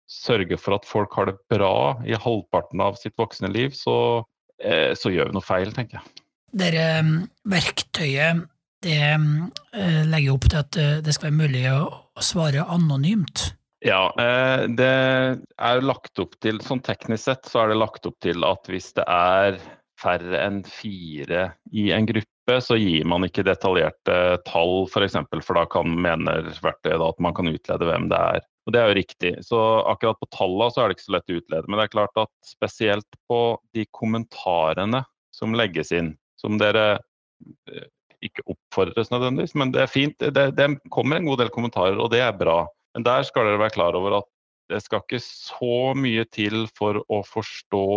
sørge 0.07 0.57
for 0.59 0.77
at 0.77 0.88
folk 0.88 1.13
har 1.19 1.30
det 1.31 1.38
bra 1.51 1.98
i 2.07 2.15
halvparten 2.15 2.83
av 2.83 2.98
sitt 3.00 3.15
voksne 3.19 3.51
liv, 3.51 3.75
så, 3.75 4.24
eh, 4.63 4.94
så 4.95 5.12
gjør 5.13 5.31
vi 5.31 5.38
noe 5.38 5.45
feil, 5.45 5.74
tenker 5.75 6.00
jeg. 6.00 6.24
Dette 6.57 6.86
um, 7.04 7.18
verktøyet 7.51 8.45
det 8.86 9.01
uh, 9.18 10.04
legger 10.07 10.36
opp 10.36 10.45
til 10.48 10.59
at 10.62 10.77
det 11.04 11.13
skal 11.15 11.31
være 11.31 11.39
mulig 11.42 11.63
å, 11.74 11.81
svare 12.24 12.63
anonymt. 12.71 13.50
Ja, 13.86 14.07
eh, 14.18 14.65
det 14.74 14.94
er 15.38 15.83
lagt 15.86 16.18
opp 16.21 16.38
til, 16.42 16.62
sånn 16.65 16.81
teknisk 16.86 17.27
sett 17.27 17.50
så 17.50 17.62
er 17.63 17.71
det 17.71 17.81
lagt 17.81 18.07
opp 18.10 18.18
til 18.25 18.45
at 18.48 18.69
hvis 18.71 18.89
det 18.98 19.06
er 19.12 19.60
færre 20.01 20.42
enn 20.42 20.63
fire 20.65 21.51
i 21.74 21.92
en 21.94 22.07
gruppe, 22.10 22.31
så 22.63 22.77
gir 22.79 23.07
man 23.09 23.25
ikke 23.27 23.44
detaljerte 23.44 24.17
tall, 24.47 24.85
f.eks., 24.85 24.94
for, 24.94 25.05
eksempel, 25.07 25.41
for 25.44 25.59
da 25.59 25.65
kan 25.69 25.91
mener 26.01 26.47
verktøyet 26.63 27.03
at 27.03 27.19
man 27.23 27.35
kan 27.35 27.49
utlede 27.51 27.89
hvem 27.89 28.07
det 28.11 28.21
er. 28.38 28.45
Og 28.67 28.73
det 28.75 28.79
er 28.81 28.89
jo 28.89 28.97
riktig. 28.97 29.33
Så 29.47 29.59
akkurat 29.88 30.19
på 30.19 30.29
tallene 30.35 30.71
så 30.71 30.83
er 30.83 30.89
det 30.89 30.97
ikke 30.97 31.05
så 31.05 31.15
lett 31.15 31.31
å 31.31 31.38
utlede. 31.41 31.67
Men 31.67 31.79
det 31.79 31.85
er 31.85 31.94
klart 31.94 32.23
at 32.23 32.31
spesielt 32.47 33.19
på 33.31 33.41
de 33.75 33.86
kommentarene 33.95 35.03
som 35.36 35.55
legges 35.55 35.93
inn, 35.95 36.13
som 36.39 36.57
dere 36.60 36.88
eh, 37.72 37.88
ikke 38.25 38.43
oppfordres 38.50 39.12
nødvendigvis, 39.13 39.53
men 39.60 39.72
det 39.75 39.83
er 39.83 39.91
fint. 39.91 40.17
Det, 40.19 40.50
det 40.57 40.72
kommer 40.93 41.19
en 41.19 41.29
god 41.29 41.43
del 41.43 41.53
kommentarer, 41.53 42.00
og 42.01 42.12
det 42.12 42.24
er 42.25 42.36
bra. 42.36 42.63
Men 42.98 43.05
der 43.05 43.27
skal 43.27 43.48
dere 43.48 43.62
være 43.62 43.75
klar 43.77 43.95
over 44.00 44.19
at 44.22 44.29
det 44.72 44.81
skal 44.83 45.03
ikke 45.03 45.22
så 45.24 45.93
mye 45.95 46.25
til 46.33 46.65
for 46.75 47.00
å 47.07 47.22
forstå 47.24 47.88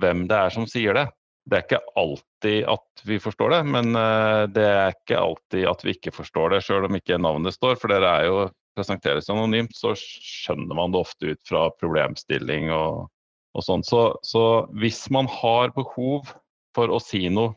hvem 0.00 0.24
det 0.30 0.38
er 0.38 0.54
som 0.54 0.66
sier 0.70 0.96
det. 0.96 1.06
Det 1.48 1.56
er 1.56 1.64
ikke 1.64 1.82
alltid 1.98 2.66
at 2.68 3.04
vi 3.08 3.16
forstår 3.22 3.54
det, 3.54 3.60
men 3.72 3.96
eh, 3.96 4.42
det 4.52 4.66
er 4.66 4.94
ikke 4.94 5.20
alltid 5.20 5.68
at 5.70 5.84
vi 5.86 5.94
ikke 5.96 6.12
forstår 6.14 6.54
det, 6.54 6.64
sjøl 6.66 6.88
om 6.88 6.98
ikke 6.98 7.20
navnet 7.20 7.56
står. 7.56 7.78
For 7.80 7.92
dere 7.92 8.10
er 8.10 8.28
jo 8.28 8.42
presenteres 8.78 9.30
anonymt, 9.32 9.74
så 9.76 9.94
skjønner 9.98 10.76
man 10.78 10.92
det 10.92 11.00
ofte 11.00 11.32
ut 11.32 11.40
fra 11.48 11.66
problemstilling 11.80 12.70
og, 12.74 13.08
og 13.56 13.66
sånn. 13.66 13.84
Så, 13.86 14.04
så, 14.26 14.44
hvis 14.80 15.06
man 15.12 15.30
har 15.40 15.74
behov 15.76 16.30
for 16.76 16.92
å 16.92 17.00
si 17.02 17.26
noe 17.32 17.56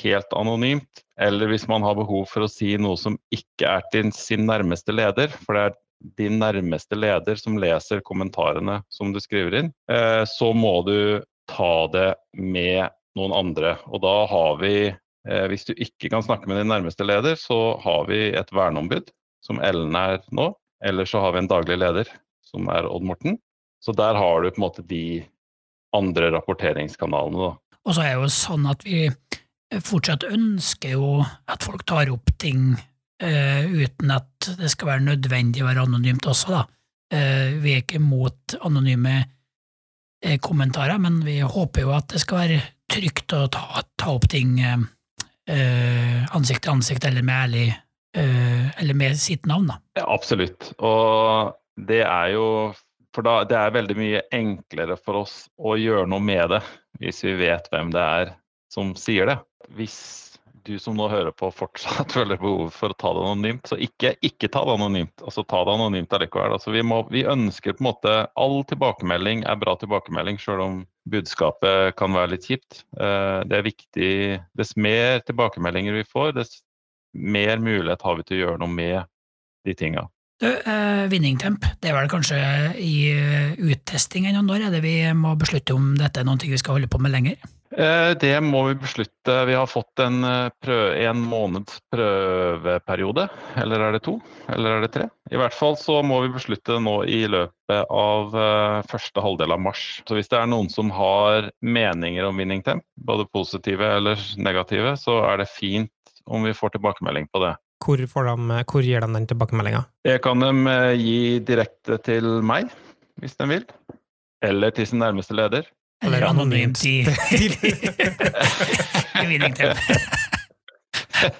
helt 0.00 0.32
anonymt, 0.34 1.04
eller 1.20 1.50
hvis 1.52 1.68
man 1.70 1.84
har 1.86 1.98
behov 1.98 2.26
for 2.30 2.46
å 2.46 2.50
si 2.50 2.72
noe 2.80 2.98
som 2.98 3.18
ikke 3.34 3.76
er 3.76 3.84
til 3.92 4.10
sin 4.16 4.46
nærmeste 4.48 4.94
leder, 4.94 5.30
for 5.44 5.58
det 5.58 5.66
er 5.68 5.76
din 6.18 6.40
nærmeste 6.40 6.98
leder 6.98 7.38
som 7.38 7.60
leser 7.60 8.02
kommentarene 8.04 8.80
som 8.92 9.12
du 9.14 9.20
skriver 9.22 9.60
inn, 9.60 9.70
eh, 9.90 10.24
så 10.28 10.50
må 10.56 10.80
du 10.88 11.22
ta 11.50 11.86
det 11.92 12.10
med 12.34 12.88
noen 13.18 13.34
andre. 13.36 13.76
Og 13.90 14.02
da 14.04 14.14
har 14.30 14.58
vi 14.62 14.74
eh, 14.90 15.46
hvis 15.50 15.68
du 15.68 15.74
ikke 15.74 16.10
kan 16.12 16.24
snakke 16.24 16.50
med 16.50 16.60
din 16.60 16.72
nærmeste 16.72 17.06
leder, 17.06 17.38
så 17.40 17.76
har 17.82 18.08
vi 18.10 18.26
et 18.34 18.52
verneombud 18.54 19.12
som 19.44 19.60
Ellen 19.64 19.96
er 19.98 20.20
nå. 20.34 20.50
Eller 20.84 21.08
så 21.08 21.22
har 21.22 21.34
vi 21.34 21.44
en 21.44 21.50
daglig 21.50 21.78
leder, 21.80 22.08
som 22.44 22.68
er 22.72 22.88
Odd 22.88 23.06
Morten. 23.08 23.38
Så 23.84 23.92
der 23.96 24.16
har 24.18 24.42
du 24.42 24.50
på 24.50 24.60
en 24.60 24.66
måte 24.66 24.84
de 24.88 25.24
andre 25.94 26.30
rapporteringskanalene, 26.34 27.50
da. 27.50 27.78
Og 27.84 27.96
så 27.96 28.02
er 28.02 28.14
det 28.14 28.24
jo 28.24 28.32
sånn 28.32 28.66
at 28.68 28.84
vi 28.86 29.04
fortsatt 29.84 30.24
ønsker 30.28 30.94
jo 30.96 31.08
at 31.22 31.64
folk 31.64 31.84
tar 31.88 32.10
opp 32.12 32.32
ting 32.40 32.74
eh, 33.22 33.64
uten 33.68 34.12
at 34.14 34.48
det 34.58 34.70
skal 34.72 34.94
være 34.94 35.06
nødvendig 35.08 35.64
å 35.64 35.68
være 35.68 35.84
anonymt 35.86 36.28
også, 36.30 36.54
da. 36.54 36.64
Eh, 37.14 37.56
vi 37.60 37.74
er 37.74 37.84
ikke 37.84 38.00
mot 38.02 38.56
anonyme 38.64 39.18
uh, 39.22 40.36
kommentarer, 40.42 40.98
men 40.98 41.20
vi 41.26 41.38
håper 41.40 41.84
jo 41.84 41.92
at 41.94 42.08
det 42.14 42.22
skal 42.22 42.40
være 42.40 42.62
trygt 42.94 43.34
å 43.36 43.46
ta, 43.52 43.82
ta 43.98 44.14
opp 44.14 44.28
ting 44.30 44.60
ansikt 45.44 46.62
til 46.64 46.72
ansikt 46.72 47.04
eller 47.04 47.26
med 47.26 47.36
ærlig 47.36 47.64
Eh, 48.16 48.80
eller 48.80 48.94
med 48.94 49.16
sitt 49.18 49.46
navn, 49.46 49.66
da. 49.66 49.80
Ja, 49.98 50.06
absolutt. 50.14 50.70
Og 50.78 51.54
det 51.88 52.04
er 52.06 52.34
jo 52.36 52.48
For 53.14 53.22
da, 53.22 53.44
det 53.46 53.54
er 53.54 53.74
veldig 53.74 53.94
mye 53.94 54.20
enklere 54.34 54.96
for 54.98 55.20
oss 55.20 55.34
å 55.54 55.76
gjøre 55.78 56.08
noe 56.10 56.22
med 56.22 56.48
det 56.50 56.58
hvis 56.98 57.20
vi 57.22 57.36
vet 57.44 57.68
hvem 57.70 57.92
det 57.94 58.02
er 58.02 58.32
som 58.74 58.90
sier 58.98 59.30
det. 59.30 59.36
Hvis 59.78 59.98
du 60.64 60.78
som 60.80 60.96
nå 60.96 61.06
hører 61.12 61.34
på 61.36 61.50
fortsatt 61.52 62.12
føler 62.16 62.40
behov 62.40 62.72
for 62.74 62.94
å 62.94 62.98
ta 62.98 63.12
det 63.16 63.24
anonymt, 63.24 63.68
så 63.68 63.78
ikke, 63.80 64.14
ikke 64.24 64.50
ta 64.52 64.64
det 64.66 64.76
anonymt. 64.78 65.24
Altså 65.24 65.44
ta 65.46 65.60
det 65.66 65.76
anonymt 65.76 66.16
allikevel. 66.16 66.56
Altså, 66.56 66.72
vi, 66.74 66.82
må, 66.86 67.02
vi 67.12 67.26
ønsker 67.28 67.76
på 67.76 67.84
en 67.84 67.90
måte 67.90 68.14
All 68.40 68.60
tilbakemelding 68.70 69.44
er 69.48 69.60
bra 69.60 69.76
tilbakemelding, 69.80 70.40
sjøl 70.40 70.64
om 70.64 70.82
budskapet 71.10 71.96
kan 72.00 72.16
være 72.16 72.34
litt 72.34 72.48
kjipt. 72.48 72.84
Eh, 72.96 73.40
det 73.48 73.58
er 73.58 73.68
viktig 73.68 74.12
Dess 74.56 74.74
mer 74.80 75.20
tilbakemeldinger 75.28 76.00
vi 76.00 76.08
får, 76.08 76.32
dess 76.38 76.62
mer 77.14 77.60
mulighet 77.62 78.02
har 78.02 78.18
vi 78.18 78.26
til 78.26 78.36
å 78.36 78.42
gjøre 78.44 78.62
noe 78.64 78.74
med 78.74 79.04
de 79.64 79.74
tinga. 79.78 80.08
Du, 80.42 80.48
eh, 80.50 81.04
Vinningtemp, 81.12 81.62
det 81.80 81.90
er 81.90 81.94
vel 81.94 82.08
kanskje 82.10 82.38
i 82.82 82.94
uh, 83.14 83.52
uttesting 83.70 84.26
ennå? 84.26 84.42
Når 84.42 84.66
er 84.66 84.74
det 84.74 84.80
vi 84.82 84.96
må 85.14 85.36
beslutte 85.38 85.76
om 85.76 85.92
dette 85.96 86.20
er 86.20 86.26
noe 86.26 86.42
vi 86.42 86.58
skal 86.58 86.80
holde 86.80 86.90
på 86.90 86.98
med 87.00 87.14
lenger? 87.14 87.38
Eh, 87.74 88.12
det 88.20 88.34
må 88.40 88.62
vi 88.68 88.74
beslutte. 88.78 89.34
Vi 89.48 89.54
har 89.54 89.66
fått 89.66 89.98
en, 89.98 90.24
eh, 90.24 90.50
prøve, 90.62 90.94
en 91.08 91.18
måneds 91.18 91.80
prøveperiode. 91.90 93.28
Eller 93.56 93.80
er 93.80 93.92
det 93.92 94.02
to? 94.06 94.20
Eller 94.48 94.76
er 94.76 94.80
det 94.84 94.92
tre? 94.94 95.08
I 95.30 95.40
hvert 95.40 95.54
fall 95.54 95.74
så 95.76 95.98
må 96.06 96.20
vi 96.22 96.34
beslutte 96.36 96.78
nå 96.78 97.02
i 97.10 97.24
løpet 97.26 97.90
av 97.90 98.34
uh, 98.36 98.82
første 98.86 99.22
halvdel 99.24 99.54
av 99.56 99.60
mars. 99.64 100.02
Så 100.06 100.14
hvis 100.14 100.28
det 100.28 100.38
er 100.38 100.46
noen 100.46 100.68
som 100.70 100.92
har 100.94 101.50
meninger 101.64 102.28
om 102.28 102.36
Winningtemp, 102.36 102.84
både 102.94 103.26
positive 103.32 103.88
eller 103.96 104.20
negative, 104.36 104.94
så 105.00 105.22
er 105.32 105.40
det 105.40 105.48
fint 105.50 105.90
om 106.26 106.44
vi 106.44 106.54
får 106.54 106.76
tilbakemelding 106.76 107.26
på 107.32 107.40
det. 107.42 107.54
Hvor, 107.84 107.98
de, 108.00 108.06
hvor 108.06 108.84
gir 108.84 109.00
de 109.00 109.08
den 109.16 109.26
tilbakemeldinga? 109.28 109.84
Det 110.04 110.20
kan 110.24 110.44
de 110.44 110.52
eh, 110.70 110.92
gi 111.00 111.40
direkte 111.44 111.98
til 112.04 112.28
meg, 112.44 112.70
hvis 113.20 113.36
de 113.40 113.48
vil. 113.50 113.66
Eller 114.44 114.72
til 114.76 114.86
sin 114.88 115.02
nærmeste 115.02 115.36
leder. 115.36 115.66
Eller 116.02 116.26
anonymt 116.26 116.80
i 116.88 117.06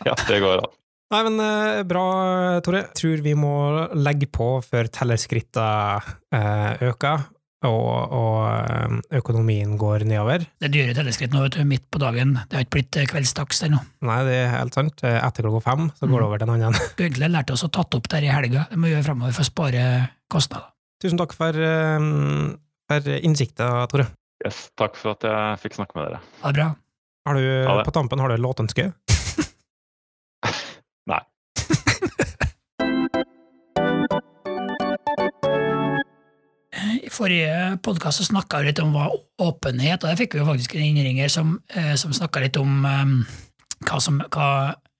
ja, 0.04 0.14
det 0.28 0.40
går 0.40 0.62
an. 0.62 0.72
Nei, 1.12 1.20
men 1.28 1.38
eh, 1.44 1.82
bra, 1.86 2.06
Tore. 2.64 2.88
Tror 2.96 3.22
vi 3.22 3.36
må 3.38 3.54
legge 3.94 4.26
på 4.32 4.56
før 4.64 4.88
tellerskritta 4.90 5.66
eh, 6.34 6.88
øker 6.88 7.28
og, 7.64 8.14
og 8.18 8.40
eh, 8.48 8.96
økonomien 9.20 9.76
går 9.80 10.06
nedover. 10.08 10.46
Det 10.58 10.68
er 10.70 10.74
dyre 10.74 10.96
telleskritt 10.96 11.34
nå, 11.34 11.44
vet 11.44 11.58
du, 11.58 11.62
midt 11.68 11.86
på 11.92 12.00
dagen. 12.02 12.34
Det 12.48 12.58
har 12.58 12.66
ikke 12.66 12.78
blitt 12.78 13.00
kveldsdags 13.12 13.62
ennå. 13.68 13.82
Nei, 14.08 14.18
det 14.26 14.40
er 14.40 14.52
helt 14.56 14.80
sant. 14.80 15.04
Etter 15.04 15.46
klokka 15.46 15.62
fem 15.68 15.88
så 15.92 16.08
går 16.08 16.16
det 16.16 16.24
mm. 16.24 16.28
over 16.30 16.42
til 16.42 16.48
en 16.48 16.56
annen. 16.56 16.82
Skulle 16.82 17.10
egentlig 17.12 17.32
lært 17.36 17.54
oss 17.54 17.66
å 17.68 17.72
tatt 17.78 18.00
opp 18.00 18.10
der 18.16 18.26
i 18.26 18.34
helga. 18.34 18.66
Det 18.72 18.80
må 18.80 18.88
vi 18.88 18.96
gjøre 18.96 19.08
fremover 19.10 19.36
for 19.36 19.46
å 19.46 19.52
spare 19.52 19.86
kostnader. 20.32 20.70
Tusen 21.04 21.20
takk 21.20 21.34
for, 21.36 21.64
for 22.88 23.16
innsikta, 23.20 23.72
Tore. 23.92 24.08
Yes, 24.44 24.68
takk 24.76 24.98
for 25.00 25.14
at 25.14 25.24
jeg 25.24 25.60
fikk 25.62 25.78
snakke 25.78 25.96
med 25.96 26.10
dere. 26.10 26.18
Ha 26.42 26.52
det 26.52 26.58
bra. 26.58 26.68
Har 27.24 27.38
du, 27.40 27.44
på 27.86 27.94
tampen 27.96 28.20
har 28.20 28.28
du 28.28 28.36
låtønske? 28.44 28.90
Nei. 31.10 31.22
I 37.00 37.08
forrige 37.12 37.78
podkast 37.84 38.26
snakka 38.28 38.60
vi 38.60 38.68
litt 38.68 38.84
om 38.84 38.92
hva 38.92 39.08
åpenhet 39.40 40.04
og 40.04 40.10
Der 40.10 40.20
fikk 40.20 40.36
vi 40.36 40.42
jo 40.42 40.48
faktisk 40.50 40.76
en 40.76 40.86
innringer 40.90 41.32
som, 41.32 41.56
eh, 41.72 41.94
som 41.96 42.12
snakka 42.12 42.44
litt 42.44 42.60
om 42.60 42.84
um, 42.84 43.18
hva, 43.88 44.00
som, 44.00 44.20
hva 44.28 44.48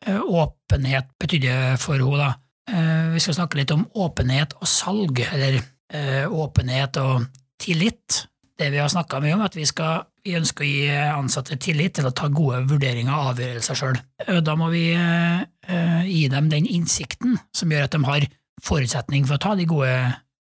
uh, 0.08 0.22
åpenhet 0.24 1.12
betydde 1.20 1.76
for 1.84 2.00
henne. 2.00 2.32
Uh, 2.64 3.12
vi 3.12 3.20
skal 3.20 3.36
snakke 3.42 3.60
litt 3.60 3.72
om 3.76 3.84
åpenhet 3.92 4.56
og 4.56 4.68
salg, 4.68 5.20
eller 5.20 5.60
uh, 5.60 6.32
åpenhet 6.32 6.96
og 7.02 7.26
tillit. 7.60 8.24
Det 8.58 8.68
vi 8.70 8.78
har 8.78 8.90
snakka 8.92 9.18
mye 9.22 9.34
om, 9.34 9.42
at 9.42 9.56
vi, 9.58 9.64
skal, 9.66 10.04
vi, 10.22 10.36
ønsker 10.38 10.62
å 10.62 10.68
gi 10.68 10.90
ansatte 10.94 11.56
tillit 11.58 11.96
til 11.98 12.06
å 12.06 12.14
ta 12.14 12.28
gode 12.30 12.62
vurderinger 12.70 13.10
og 13.10 13.32
avgjørelser 13.32 13.80
sjøl. 13.80 13.98
Da 14.46 14.54
må 14.54 14.68
vi 14.70 14.84
gi 14.94 16.26
dem 16.30 16.52
den 16.52 16.68
innsikten 16.70 17.34
som 17.56 17.74
gjør 17.74 17.88
at 17.88 17.96
de 17.96 18.04
har 18.06 18.28
forutsetning 18.62 19.26
for 19.26 19.36
å 19.36 19.42
ta 19.42 19.56
de 19.58 19.66
gode 19.66 19.96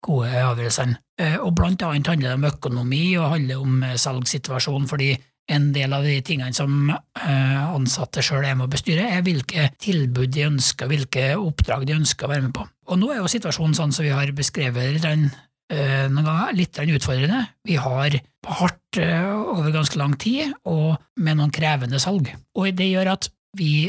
gode 0.02 0.30
avgjørelsene. 0.34 0.98
Eh, 1.20 1.36
og 1.40 1.54
blant 1.58 1.82
annet 1.86 2.08
handler 2.10 2.32
det 2.32 2.38
om 2.40 2.48
økonomi 2.50 3.04
og 3.20 3.30
handler 3.36 3.62
om 3.62 3.84
eh, 3.86 3.98
salgssituasjonen, 4.00 4.88
fordi 4.90 5.12
en 5.52 5.70
del 5.74 5.92
av 5.94 6.06
de 6.06 6.16
tingene 6.24 6.54
som 6.56 6.90
eh, 6.90 7.62
ansatte 7.62 8.22
sjøl 8.24 8.46
er 8.46 8.56
med 8.58 8.68
å 8.68 8.72
bestyre, 8.72 9.08
er 9.10 9.24
hvilke 9.26 9.68
tilbud 9.82 10.32
de 10.34 10.46
ønsker, 10.48 10.90
hvilke 10.90 11.32
oppdrag 11.38 11.86
de 11.88 11.98
ønsker 11.98 12.26
å 12.26 12.32
være 12.32 12.46
med 12.48 12.54
på. 12.56 12.66
Og 12.92 13.00
nå 13.00 13.12
er 13.12 13.22
jo 13.22 13.30
situasjonen 13.30 13.76
sånn 13.78 13.94
som 13.94 14.06
vi 14.06 14.14
har 14.14 14.32
beskrevet 14.36 14.96
litt, 14.96 15.38
noen 15.72 16.26
ganger, 16.26 16.52
litt 16.58 16.76
utfordrende. 16.76 17.38
Vi 17.64 17.78
har 17.80 18.18
hardt 18.44 18.98
over 19.00 19.70
ganske 19.72 19.96
lang 19.96 20.18
tid, 20.20 20.52
og 20.68 20.98
med 21.16 21.38
noen 21.38 21.54
krevende 21.54 22.00
salg. 22.02 22.28
Og 22.58 22.68
det 22.76 22.90
gjør 22.90 23.14
at 23.14 23.30
vi 23.56 23.88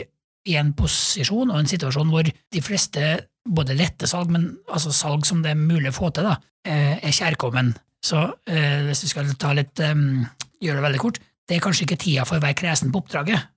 i 0.49 0.57
en 0.59 0.73
posisjon 0.75 1.51
og 1.51 1.59
en 1.59 1.69
situasjon 1.69 2.11
hvor 2.11 2.27
de 2.27 2.63
fleste 2.63 3.13
både 3.43 3.75
lette 3.75 4.07
salg, 4.09 4.31
men 4.31 4.49
altså 4.71 4.93
salg 4.95 5.27
som 5.27 5.41
det 5.43 5.53
er 5.53 5.59
mulig 5.59 5.91
å 5.91 5.97
få 5.97 6.11
til, 6.15 6.27
da, 6.27 6.37
eh, 6.67 6.99
er 6.99 7.15
kjærkommen. 7.15 7.73
Så 8.03 8.19
eh, 8.47 8.83
hvis 8.87 9.03
vi 9.05 9.11
skal 9.11 9.31
ta 9.39 9.53
litt, 9.55 9.79
gjøre 9.79 10.79
det 10.79 10.85
veldig 10.87 11.01
kort, 11.01 11.19
det 11.47 11.57
er 11.57 11.63
kanskje 11.63 11.87
ikke 11.87 11.99
tida 11.99 12.27
for 12.27 12.39
å 12.39 12.43
være 12.43 12.59
kresen 12.59 12.91
på 12.91 13.03
oppdraget, 13.03 13.49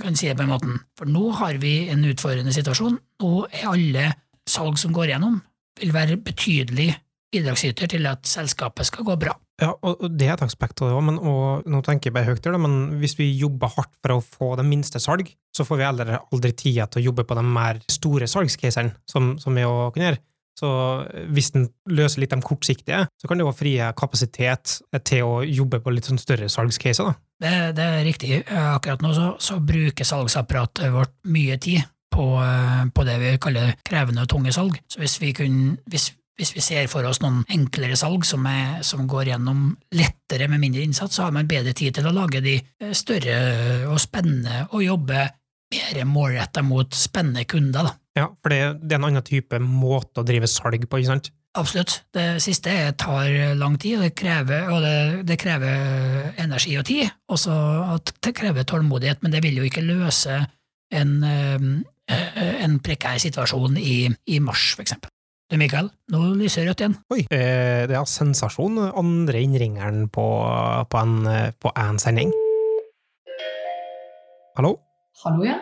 kan 0.00 0.16
si 0.18 0.28
det 0.28 0.36
på 0.36 0.44
en 0.44 0.52
måte. 0.52 0.74
For 0.98 1.08
nå 1.08 1.30
har 1.38 1.56
vi 1.62 1.88
en 1.92 2.04
utfordrende 2.08 2.52
situasjon. 2.54 2.98
Nå 3.22 3.32
er 3.46 3.68
alle 3.70 4.06
salg 4.48 4.76
som 4.80 4.92
går 4.94 5.14
gjennom, 5.14 5.38
vil 5.80 5.94
være 5.94 6.18
betydelig 6.20 6.90
bidragsyter 7.32 7.90
til 7.90 8.06
at 8.10 8.28
selskapet 8.28 8.88
skal 8.88 9.06
gå 9.08 9.16
bra. 9.20 9.34
Ja, 9.62 9.70
og 9.84 10.02
det 10.18 10.26
er 10.26 10.34
et 10.34 10.44
aspekt 10.46 10.80
av 10.82 10.90
det 10.90 10.96
òg, 10.96 11.04
men 11.06 11.20
og, 11.20 11.68
nå 11.70 11.82
tenker 11.86 12.10
jeg 12.10 12.16
bare 12.16 12.32
høyt 12.32 12.46
her, 12.48 12.58
men 12.60 12.98
hvis 13.02 13.14
vi 13.18 13.28
jobber 13.30 13.70
hardt 13.76 13.94
for 14.00 14.16
å 14.16 14.24
få 14.24 14.50
det 14.58 14.66
minste 14.66 15.00
salg, 15.02 15.30
så 15.54 15.66
får 15.68 15.80
vi 15.80 15.86
aldri, 15.86 16.18
aldri 16.18 16.52
tida 16.58 16.88
til 16.90 17.02
å 17.02 17.06
jobbe 17.10 17.26
på 17.28 17.36
de 17.38 17.44
mer 17.46 17.80
store 17.92 18.28
salgscasene, 18.30 18.96
som, 19.08 19.34
som 19.42 19.56
vi 19.56 19.66
òg 19.68 19.94
kan 19.94 20.08
gjøre. 20.08 20.22
Så 20.58 20.68
hvis 21.32 21.50
den 21.54 21.66
løser 21.88 22.22
litt 22.22 22.34
de 22.34 22.44
kortsiktige, 22.44 23.06
så 23.20 23.28
kan 23.28 23.40
det 23.40 23.46
jo 23.46 23.54
frie 23.56 23.88
kapasitet 23.98 24.76
til 25.08 25.24
å 25.24 25.40
jobbe 25.46 25.80
på 25.82 25.94
litt 25.94 26.08
sånn 26.10 26.20
større 26.20 26.50
salgscaser. 26.52 27.14
Det, 27.42 27.54
det, 27.78 27.86
er 27.86 28.04
riktig. 28.06 28.42
Akkurat 28.46 29.02
nå 29.02 29.14
så, 29.16 29.32
så 29.42 29.58
bruker 29.64 30.06
salgsapparatet 30.06 30.92
vårt 30.94 31.14
mye 31.32 31.56
tid 31.62 31.82
på, 32.12 32.26
på, 32.94 33.06
det 33.08 33.16
vi 33.22 33.32
kaller 33.42 33.72
krevende 33.88 34.26
og 34.26 34.30
tunge 34.30 34.52
salg. 34.54 34.76
Så 34.92 35.00
hvis 35.02 35.16
vi, 35.22 35.32
kunne, 35.36 35.78
hvis, 35.90 36.10
hvis 36.42 36.56
vi 36.56 36.64
ser 36.64 36.88
for 36.90 37.06
oss 37.06 37.20
noen 37.22 37.44
enklere 37.54 37.96
salg 37.98 38.26
som, 38.26 38.46
er, 38.50 38.80
som, 38.86 39.06
går 39.10 39.30
gjennom 39.30 39.68
lettere 39.94 40.48
med 40.50 40.62
mindre 40.62 40.82
innsats, 40.82 41.16
så 41.16 41.28
har 41.28 41.36
man 41.36 41.50
bedre 41.50 41.74
tid 41.76 41.94
til 41.94 42.08
å 42.08 42.14
lage 42.16 42.42
de 42.42 42.56
eh, 42.58 42.94
større 42.96 43.36
og 43.90 44.00
spennende 44.02 44.66
og 44.72 44.82
jobbe 44.82 45.28
mer 45.72 46.02
målretta 46.08 46.64
mot 46.66 46.90
spennende 46.96 47.46
kunder. 47.48 47.86
Da. 47.86 47.94
Ja, 48.18 48.26
for 48.42 48.52
det, 48.52 48.58
det, 48.82 48.96
er 48.96 48.98
en 49.00 49.08
annen 49.08 49.24
type 49.24 49.62
måte 49.62 50.20
å 50.20 50.26
drive 50.26 50.50
salg 50.50 50.84
på, 50.84 51.00
ikke 51.00 51.12
sant? 51.14 51.30
Absolutt. 51.56 51.98
Det 52.16 52.26
siste 52.40 52.74
tar 53.00 53.54
lang 53.60 53.78
tid, 53.80 53.98
og 54.00 54.06
det 54.06 54.16
krever, 54.16 54.68
og 54.72 54.82
det, 54.84 55.22
det 55.28 55.38
krever 55.40 56.32
energi 56.40 56.74
og 56.80 56.86
tid. 56.88 57.12
Også 57.32 57.54
at 57.92 58.14
det 58.24 58.34
krever 58.36 58.66
tålmodighet, 58.68 59.22
men 59.22 59.36
det 59.36 59.44
vil 59.44 59.60
jo 59.60 59.68
ikke 59.68 59.84
løse 59.84 60.42
en, 60.92 61.16
eh, 61.24 61.66
en 62.66 62.78
prekær 62.84 63.20
situasjon 63.20 63.76
i, 63.80 63.96
i 64.32 64.40
mars, 64.44 64.72
for 64.74 64.84
eksempel. 64.84 65.12
Du, 65.52 65.58
Mikael, 65.60 65.90
nå 66.08 66.18
lyser 66.40 66.64
rødt 66.64 66.80
igjen. 66.80 66.94
Oi, 67.12 67.26
eh, 67.28 67.82
det 67.84 67.92
er 67.92 68.06
sensasjon. 68.08 68.78
Andre 68.96 69.42
innringeren 69.44 70.06
på, 70.08 70.22
på, 70.88 71.02
en, 71.02 71.26
på 71.60 71.72
en 71.76 71.98
sending. 72.00 72.32
Hallo? 74.56 74.70
Hallo, 75.26 75.44
ja. 75.44 75.58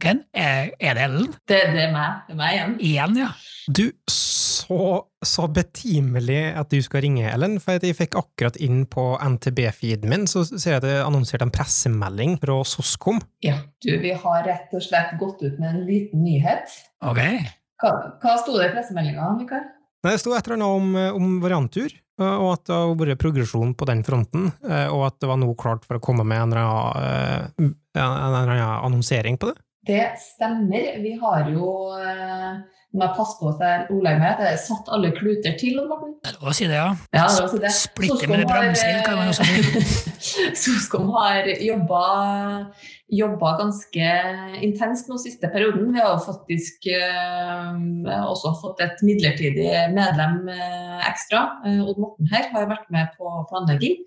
Ken, 0.00 0.22
er, 0.32 0.70
er 0.80 0.96
det 0.96 1.04
Ellen? 1.04 1.26
Det, 1.44 1.58
det, 1.74 1.82
er 1.84 1.92
meg. 1.92 2.22
Det 2.30 2.32
er 2.32 2.38
meg 2.40 2.54
igjen. 2.54 2.72
Igjen, 2.88 3.18
ja. 3.20 3.28
Du, 3.76 3.82
så, 4.08 4.78
så 5.20 5.46
betimelig 5.52 6.40
at 6.56 6.72
du 6.72 6.78
skal 6.88 7.04
ringe, 7.04 7.28
Ellen, 7.28 7.58
for 7.60 7.76
jeg 7.76 7.98
fikk 8.00 8.16
akkurat 8.16 8.56
inn 8.56 8.86
på 8.88 9.04
NTB-feeden 9.20 10.16
min, 10.16 10.24
så 10.32 10.46
ser 10.48 10.78
jeg 10.78 10.80
at 10.80 10.88
det 10.88 10.96
er 10.96 11.04
annonsert 11.04 11.44
en 11.44 11.52
pressemelding 11.52 12.38
fra 12.40 12.56
Soskom. 12.72 13.20
Ja, 13.44 13.60
du, 13.84 13.92
vi 14.00 14.16
har 14.16 14.42
rett 14.48 14.72
og 14.72 14.88
slett 14.88 15.12
gått 15.20 15.44
ut 15.44 15.60
med 15.60 15.74
en 15.74 15.86
liten 15.92 16.24
nyhet. 16.24 16.72
Ok. 17.04 17.20
Hva, 17.82 17.92
hva 18.22 18.36
sto 18.40 18.56
det 18.56 18.70
i 18.70 18.74
pressemeldinga, 18.74 19.32
Mikael? 19.40 19.66
Det 20.06 20.16
sto 20.22 20.32
et 20.36 20.46
eller 20.46 20.56
annet 20.56 20.76
om, 20.78 20.96
eh, 20.96 21.14
om 21.16 21.40
varianttur, 21.42 21.92
eh, 21.92 22.36
og 22.36 22.52
at 22.54 22.64
det 22.68 22.76
har 22.76 22.94
vært 23.00 23.20
progresjon 23.20 23.74
på 23.76 23.88
den 23.90 24.02
fronten, 24.06 24.52
eh, 24.64 24.88
og 24.92 25.06
at 25.08 25.20
det 25.20 25.30
var 25.30 25.40
nå 25.40 25.50
klart 25.58 25.84
for 25.84 25.98
å 25.98 26.02
komme 26.02 26.24
med 26.24 26.44
en 26.44 26.54
eller 26.54 27.70
annen 27.96 28.60
annonsering 28.60 29.38
på 29.40 29.50
det. 29.50 29.56
Det 29.86 30.06
stemmer. 30.18 30.96
Vi 31.02 31.14
har 31.20 31.50
jo 31.50 31.68
må 32.96 33.04
jeg 33.04 33.14
passe 33.18 33.36
på 33.38 33.50
at 33.52 33.90
ordlegger 33.92 34.20
meg, 34.22 34.30
at 34.34 34.50
jeg 34.50 34.60
satt 34.64 34.90
alle 34.96 35.12
kluter 35.16 35.56
til. 35.60 35.78
Morten. 35.86 36.14
Det 36.24 36.32
er 36.32 36.38
lov 36.40 36.50
å 36.50 36.54
si 36.56 36.68
det, 36.70 36.78
ja. 36.78 36.88
ja 37.14 37.26
det 37.28 37.60
det. 37.62 37.72
Splitter 37.76 38.30
med 38.32 38.42
det 38.42 38.46
bramseil, 38.50 39.00
kan 39.06 39.20
man 39.20 39.32
også 39.32 39.46
si. 39.46 40.46
Soskom 40.64 41.12
har 41.14 41.50
jobba, 41.62 42.00
jobba, 43.12 43.52
ganske 43.60 44.08
intenst 44.66 45.12
nå 45.12 45.20
siste 45.22 45.50
perioden. 45.52 45.92
Vi 45.94 46.02
har 46.02 46.16
faktisk 46.24 46.88
uh, 46.88 47.76
også 48.32 48.56
fått 48.62 48.82
et 48.86 49.04
midlertidig 49.06 49.70
medlem 49.94 50.42
uh, 50.48 50.98
ekstra. 51.06 51.46
Uh, 51.66 51.84
Odd 51.86 52.02
Morten 52.02 52.32
her 52.32 52.50
har 52.56 52.72
vært 52.72 52.90
med 52.94 53.14
på 53.20 53.38
planlegging. 53.52 54.02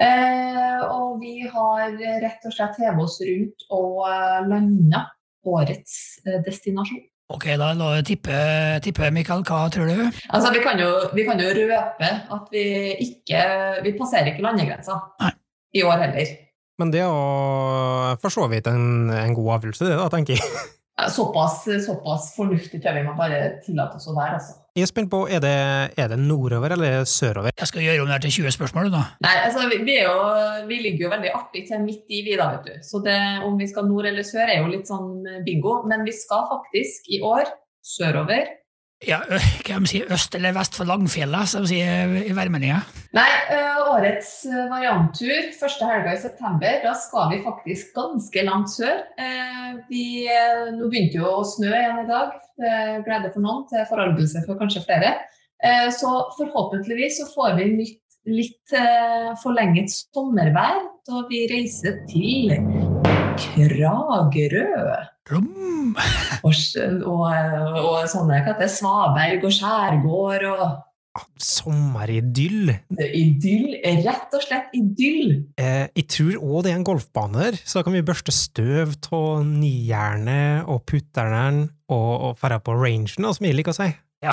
Eh, 0.00 0.80
og 0.88 1.20
vi 1.20 1.42
har 1.52 1.92
rett 2.22 2.46
og 2.48 2.54
slett 2.54 2.78
hevet 2.80 3.04
oss 3.04 3.18
rundt 3.28 3.66
og 3.76 3.98
eh, 4.08 4.38
landa 4.48 5.04
årets 5.44 5.96
eh, 6.24 6.38
destinasjon. 6.46 7.02
Ok, 7.32 7.46
da 7.56 7.70
la 7.76 7.88
jeg 7.96 8.06
tippe, 8.10 8.36
tippe, 8.84 9.08
Mikael. 9.14 9.44
Hva 9.48 9.64
tror 9.72 9.88
du? 9.88 10.02
Altså, 10.28 10.52
vi 10.52 10.60
kan 10.64 10.80
jo, 10.80 10.90
vi 11.16 11.24
kan 11.24 11.40
jo 11.40 11.48
røpe 11.56 12.10
at 12.36 12.52
vi 12.52 12.64
ikke 13.06 13.42
Vi 13.86 13.94
passerer 13.96 14.32
ikke 14.32 14.44
landegrensa 14.44 14.98
i 15.72 15.84
år 15.86 16.04
heller. 16.04 16.34
Men 16.80 16.92
det 16.92 17.02
er 17.04 18.20
for 18.20 18.32
så 18.32 18.48
vidt 18.50 18.68
en, 18.68 19.10
en 19.14 19.34
god 19.36 19.56
avgjørelse, 19.58 19.88
det 19.88 19.98
da, 20.00 20.08
tenker 20.12 20.36
jeg. 20.36 20.62
Såpass, 20.92 21.64
såpass 21.86 22.34
fornuftig 22.36 22.82
tror 22.82 22.92
jeg 22.92 23.00
vi 23.00 23.06
må 23.08 23.14
bare 23.16 23.38
tillate 23.64 23.96
oss 23.96 24.10
å 24.10 24.16
være, 24.16 24.36
altså. 24.38 24.58
Jeg 24.76 24.86
er 24.86 24.88
spent 24.88 25.10
på, 25.12 25.18
er 25.28 25.40
det, 25.44 25.56
er 26.00 26.06
det 26.08 26.16
nordover 26.20 26.72
eller 26.72 27.02
sørover? 27.08 27.52
Jeg 27.60 27.68
skal 27.68 27.82
gjøre 27.84 28.04
om 28.04 28.08
det 28.08 28.14
her 28.14 28.22
til 28.24 28.34
20 28.38 28.54
spørsmål, 28.56 28.88
da. 28.92 29.02
Nei, 29.24 29.32
altså, 29.46 29.66
vi, 29.68 29.80
vi, 29.84 29.96
er 30.00 30.06
jo, 30.08 30.22
vi 30.68 30.78
ligger 30.84 31.06
jo 31.06 31.10
veldig 31.12 31.32
artig 31.36 31.64
til 31.68 31.82
midt 31.84 32.12
i, 32.12 32.22
vi 32.24 32.38
da, 32.40 32.46
vet 32.54 32.68
du. 32.70 32.86
Så 32.86 33.02
det, 33.04 33.18
om 33.44 33.58
vi 33.60 33.68
skal 33.68 33.88
nord 33.88 34.08
eller 34.08 34.24
sør, 34.24 34.46
er 34.46 34.62
jo 34.62 34.70
litt 34.72 34.88
sånn 34.88 35.44
bingo. 35.44 35.82
Men 35.88 36.06
vi 36.08 36.14
skal 36.16 36.46
faktisk 36.52 37.12
i 37.12 37.20
år 37.20 37.52
sørover. 37.84 38.48
Ja, 39.02 39.18
hva 39.26 39.78
si, 39.88 40.02
øst 40.14 40.34
eller 40.38 40.54
vest 40.54 40.76
for 40.78 40.86
Langfjellet, 40.86 41.50
som 41.50 41.64
de 41.64 41.72
sier 41.72 42.12
i 42.22 42.34
værmeldinga. 42.36 42.80
Nei, 43.16 43.28
årets 43.92 44.30
varianttur, 44.70 45.50
første 45.58 45.88
helga 45.88 46.14
i 46.14 46.20
september, 46.22 46.78
da 46.84 46.94
skal 46.96 47.32
vi 47.32 47.42
faktisk 47.44 47.92
ganske 47.96 48.44
langt 48.46 48.72
sør. 48.72 49.02
Eh, 49.20 49.72
vi, 49.90 50.06
nå 50.78 50.88
begynte 50.88 51.20
jo 51.20 51.28
å 51.40 51.44
snø 51.46 51.72
igjen 51.72 52.02
i 52.04 52.08
dag, 52.08 52.38
glede 53.04 53.32
for 53.34 53.44
noen, 53.44 53.66
til 53.70 53.88
forargelse 53.90 54.44
for 54.46 54.60
kanskje 54.60 54.84
flere. 54.86 55.16
Eh, 55.62 55.88
så 55.94 56.14
forhåpentligvis 56.38 57.20
så 57.20 57.28
får 57.34 57.58
vi 57.60 57.70
nytt, 57.74 57.98
litt 58.30 58.76
forlenget 59.42 59.90
sommervær 59.90 60.84
da 61.08 61.24
vi 61.26 61.42
reiser 61.50 62.04
til 62.06 62.54
Kragerø. 63.38 64.68
Rom. 65.30 65.96
Og, 66.46 66.54
og, 67.06 67.26
og 67.78 67.96
sånne, 68.10 68.38
det, 68.58 68.68
Svaberg 68.70 69.44
og 69.44 69.52
skjærgård 69.54 70.46
og 70.50 70.64
Ah, 71.12 71.26
Sommeridyll. 71.36 72.70
Idyll. 72.96 73.74
Rett 74.00 74.32
og 74.32 74.40
slett 74.40 74.72
idyll. 74.72 75.42
Eh, 75.60 75.90
jeg 75.92 76.06
tror 76.08 76.38
òg 76.38 76.62
det 76.64 76.70
er 76.72 76.78
en 76.78 76.86
golfbane 76.88 77.36
der, 77.36 77.58
så 77.60 77.80
da 77.80 77.84
kan 77.84 77.96
vi 77.98 78.04
børste 78.06 78.32
støv 78.32 78.94
av 79.12 79.42
nijernet 79.44 80.70
og 80.72 80.86
putteren 80.88 81.66
og, 81.92 82.12
og 82.30 82.40
dra 82.40 82.56
på 82.64 82.78
rangen, 82.80 83.28
som 83.28 83.44
jeg 83.44 83.58
liker 83.58 83.74
å 83.74 83.80
si. 83.82 83.90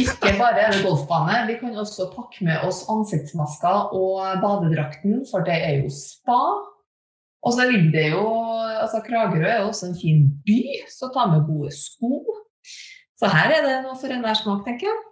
Ikke 0.00 0.32
bare 0.38 0.64
er 0.64 0.72
det 0.72 0.86
golfbane, 0.86 1.42
vi 1.50 1.58
kan 1.60 1.76
også 1.76 2.08
pakke 2.14 2.46
med 2.48 2.64
oss 2.64 2.86
ansiktsmasker 2.88 3.92
og 3.98 4.40
badedrakten, 4.40 5.20
for 5.28 5.44
det 5.44 5.58
er 5.68 5.82
jo 5.82 5.92
spa. 5.92 6.40
Og 7.46 7.54
så 7.54 7.68
ligger 7.70 7.92
det 7.94 8.08
jo 8.10 8.26
altså 8.82 9.00
Kragerø 9.06 9.46
er 9.46 9.60
jo 9.62 9.70
også 9.70 9.90
en 9.90 9.98
fin 9.98 10.22
by, 10.46 10.60
så 10.90 11.10
ta 11.14 11.26
med 11.30 11.46
gode 11.48 11.72
sko. 11.74 12.20
Så 13.16 13.30
her 13.32 13.54
er 13.56 13.64
det 13.64 13.76
noe 13.84 13.96
for 14.00 14.12
enhver 14.12 14.36
smak, 14.38 14.64
tenker 14.66 14.90
jeg. 14.90 15.02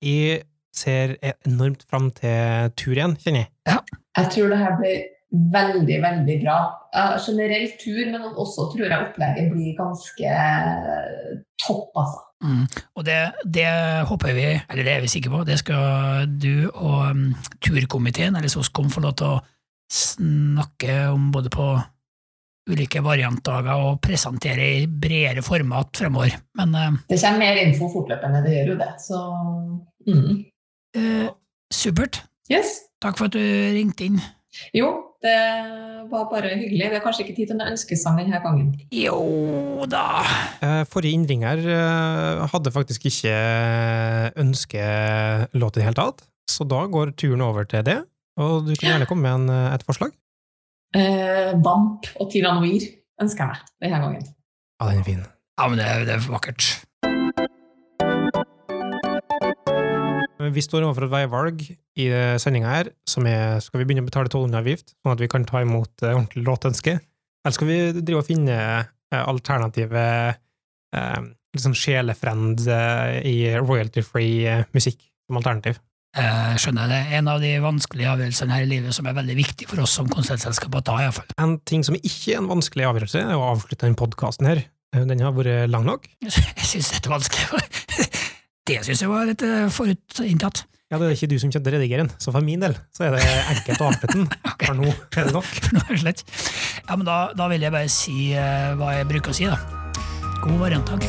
Jeg 0.00 0.42
ser 0.72 1.16
enormt 1.44 1.84
fram 1.90 2.08
til 2.16 2.70
tur 2.78 2.94
igjen, 2.96 3.16
kjenner 3.20 3.44
jeg. 3.44 3.50
Ja. 3.68 3.80
Jeg 4.20 4.30
tror 4.34 4.52
det 4.52 4.60
her 4.62 4.78
blir 4.78 5.02
veldig, 5.30 5.98
veldig 6.02 6.36
bra. 6.44 6.56
Generelt 7.26 7.76
tur, 7.82 8.00
men 8.10 8.24
også 8.30 8.70
tror 8.72 8.86
jeg 8.86 9.04
opplegget 9.04 9.52
blir 9.52 9.76
ganske 9.78 10.32
topp, 11.60 11.92
altså. 12.00 12.26
Mm. 12.40 12.64
Og 12.96 13.04
det, 13.04 13.18
det 13.44 13.68
håper 14.08 14.32
vi, 14.32 14.46
eller 14.56 14.86
det 14.86 14.92
er 14.94 15.02
vi 15.04 15.12
sikre 15.12 15.34
på, 15.34 15.44
det 15.44 15.58
skal 15.60 16.30
du 16.40 16.70
og 16.70 17.10
um, 17.12 17.26
turkomiteen, 17.60 18.36
eller 18.36 18.48
SOSKOM, 18.48 18.88
få 18.90 19.04
lov 19.04 19.18
til 19.20 19.34
å 19.34 19.40
snakke 19.90 20.96
om 21.10 21.30
både 21.34 21.50
på 21.52 21.70
ulike 22.70 23.02
variantdager 23.02 23.82
og 23.82 24.00
presentere 24.04 24.66
i 24.80 24.86
bredere 24.86 25.42
format 25.42 25.90
fremover. 26.02 26.36
Men 26.60 26.74
eh, 26.78 26.98
Det 27.10 27.20
kommer 27.22 27.42
mer 27.42 27.62
info 27.64 27.90
fortløpende, 27.92 28.42
det 28.46 28.56
gjør 28.58 28.74
jo 28.74 28.80
det. 28.80 28.90
Så 29.02 29.22
mm. 30.06 30.34
eh, 31.00 31.30
supert. 31.72 32.22
yes. 32.52 32.78
Takk 33.00 33.16
for 33.16 33.30
at 33.30 33.36
du 33.36 33.40
ringte 33.40 34.04
inn. 34.06 34.20
Jo, 34.76 34.90
det 35.22 35.36
var 36.10 36.26
bare 36.30 36.50
hyggelig. 36.58 36.90
Vi 36.90 36.96
har 36.96 37.02
kanskje 37.04 37.24
ikke 37.24 37.36
tid 37.38 37.50
til 37.50 37.56
en 37.56 37.70
ønskesang 37.70 38.18
denne 38.18 38.40
gangen. 38.42 38.72
Jo 38.92 39.86
da. 39.88 40.24
Eh, 40.60 40.82
Forrige 40.90 41.16
innringer 41.16 41.62
eh, 41.64 42.42
hadde 42.52 42.74
faktisk 42.74 43.06
ikke 43.08 43.34
ønskelåt 44.42 45.76
i 45.76 45.80
det 45.80 45.86
hele 45.86 45.98
tatt, 45.98 46.26
så 46.50 46.66
da 46.68 46.84
går 46.90 47.14
turen 47.20 47.46
over 47.46 47.68
til 47.70 47.86
det. 47.86 48.00
Og 48.38 48.66
du 48.68 48.74
kan 48.76 48.92
gjerne 48.94 49.08
komme 49.10 49.26
med 49.26 49.50
en, 49.50 49.72
et 49.74 49.82
forslag. 49.86 50.12
Eh, 50.96 51.50
Vamp 51.62 52.06
og 52.20 52.30
tilanoir, 52.32 52.86
ønsker 53.22 53.44
jeg 53.44 53.50
meg 53.50 53.82
denne 53.84 54.00
gangen. 54.04 54.28
Ja, 54.80 54.88
den 54.90 55.00
er 55.02 55.04
fin. 55.06 55.24
Ja, 55.60 55.66
men 55.68 55.78
det, 55.78 55.86
er- 55.86 56.06
det 56.08 56.14
er 56.16 56.28
vakkert. 56.32 56.70
Vi 60.50 60.62
står 60.64 60.82
overfor 60.86 61.04
et 61.06 61.12
veivalg 61.12 61.60
i 62.00 62.06
sendinga 62.42 62.70
her, 62.72 62.88
som 63.06 63.26
er 63.28 63.60
skal 63.62 63.82
vi 63.82 63.86
begynne 63.86 64.02
å 64.02 64.08
betale 64.08 64.30
tollunderavgift, 64.32 64.94
sånn 64.98 65.12
at 65.12 65.20
vi 65.22 65.28
kan 65.30 65.44
ta 65.46 65.60
imot 65.62 66.02
eh, 66.02 66.14
ordentlig 66.16 66.42
låtønske? 66.46 66.94
Eller 67.44 67.54
skal 67.54 67.68
vi 67.68 67.76
drive 68.00 68.22
og 68.22 68.26
finne 68.26 68.56
eh, 68.56 69.20
alternative 69.20 70.02
eh, 70.96 71.20
liksom 71.54 71.76
sjelefrend 71.76 72.64
eh, 72.66 73.20
i 73.30 73.36
royalty-free 73.60 74.40
eh, 74.48 74.64
musikk 74.74 75.04
som 75.28 75.38
alternativ? 75.38 75.78
Jeg 76.16 76.58
skjønner 76.58 76.90
det. 76.90 77.00
En 77.20 77.28
av 77.30 77.38
de 77.42 77.52
vanskelige 77.62 78.10
avgjørelsene 78.10 78.56
her 78.56 78.64
i 78.64 78.70
livet 78.72 78.96
som 78.96 79.06
er 79.06 79.14
veldig 79.14 79.36
viktig 79.38 79.68
for 79.70 79.84
oss 79.84 79.94
som 79.94 80.08
konsertselskap 80.10 80.74
å 80.74 80.82
ta, 80.82 80.96
iallfall. 81.04 81.28
En 81.38 81.54
ting 81.68 81.84
som 81.86 81.94
ikke 82.00 82.34
er 82.34 82.40
en 82.40 82.50
vanskelig 82.50 82.88
avgjørelse, 82.88 83.22
er 83.22 83.38
å 83.38 83.46
avslutte 83.52 83.84
denne 83.86 83.98
podkasten 84.00 84.48
her. 84.50 84.64
Eh, 84.96 85.04
Den 85.06 85.22
har 85.22 85.36
vært 85.36 85.70
lang 85.70 85.86
nok. 85.86 86.08
Jeg 86.26 86.66
syns 86.66 86.90
dette 86.96 87.10
er 87.10 87.14
vanskelig. 87.14 87.62
Det 88.70 88.82
syns 88.86 89.00
jeg 89.02 89.10
var 89.10 89.24
litt 89.26 89.40
eh, 89.42 89.70
forutinntatt. 89.72 90.60
Ja, 90.92 90.98
det 90.98 91.06
er 91.08 91.14
ikke 91.16 91.28
du 91.30 91.36
som 91.40 91.50
kommer 91.50 91.64
til 91.64 91.72
å 91.72 91.78
redigere 91.78 92.04
den, 92.04 92.10
så 92.22 92.32
for 92.34 92.44
min 92.44 92.62
del 92.62 92.74
så 92.94 93.06
er 93.06 93.16
det 93.16 93.22
enkelt 93.24 93.82
å 93.82 93.88
avslutte 93.88 94.18
den. 94.18 94.28
For 94.66 94.78
nå 94.78 94.90
er 94.90 95.28
det 95.30 95.34
nok. 95.34 95.50
For 95.56 95.74
nå 95.78 95.82
er 95.86 95.92
det 95.94 96.00
slett. 96.04 96.24
Ja, 96.84 96.96
men 96.98 97.06
da, 97.08 97.18
da 97.38 97.46
vil 97.50 97.66
jeg 97.66 97.74
bare 97.74 97.90
si 97.90 98.30
uh, 98.34 98.74
hva 98.78 98.96
jeg 98.98 99.10
bruker 99.10 99.30
å 99.34 99.38
si, 99.40 99.46
da. 99.50 99.58
God 100.42 100.58
variantdag. 100.66 101.06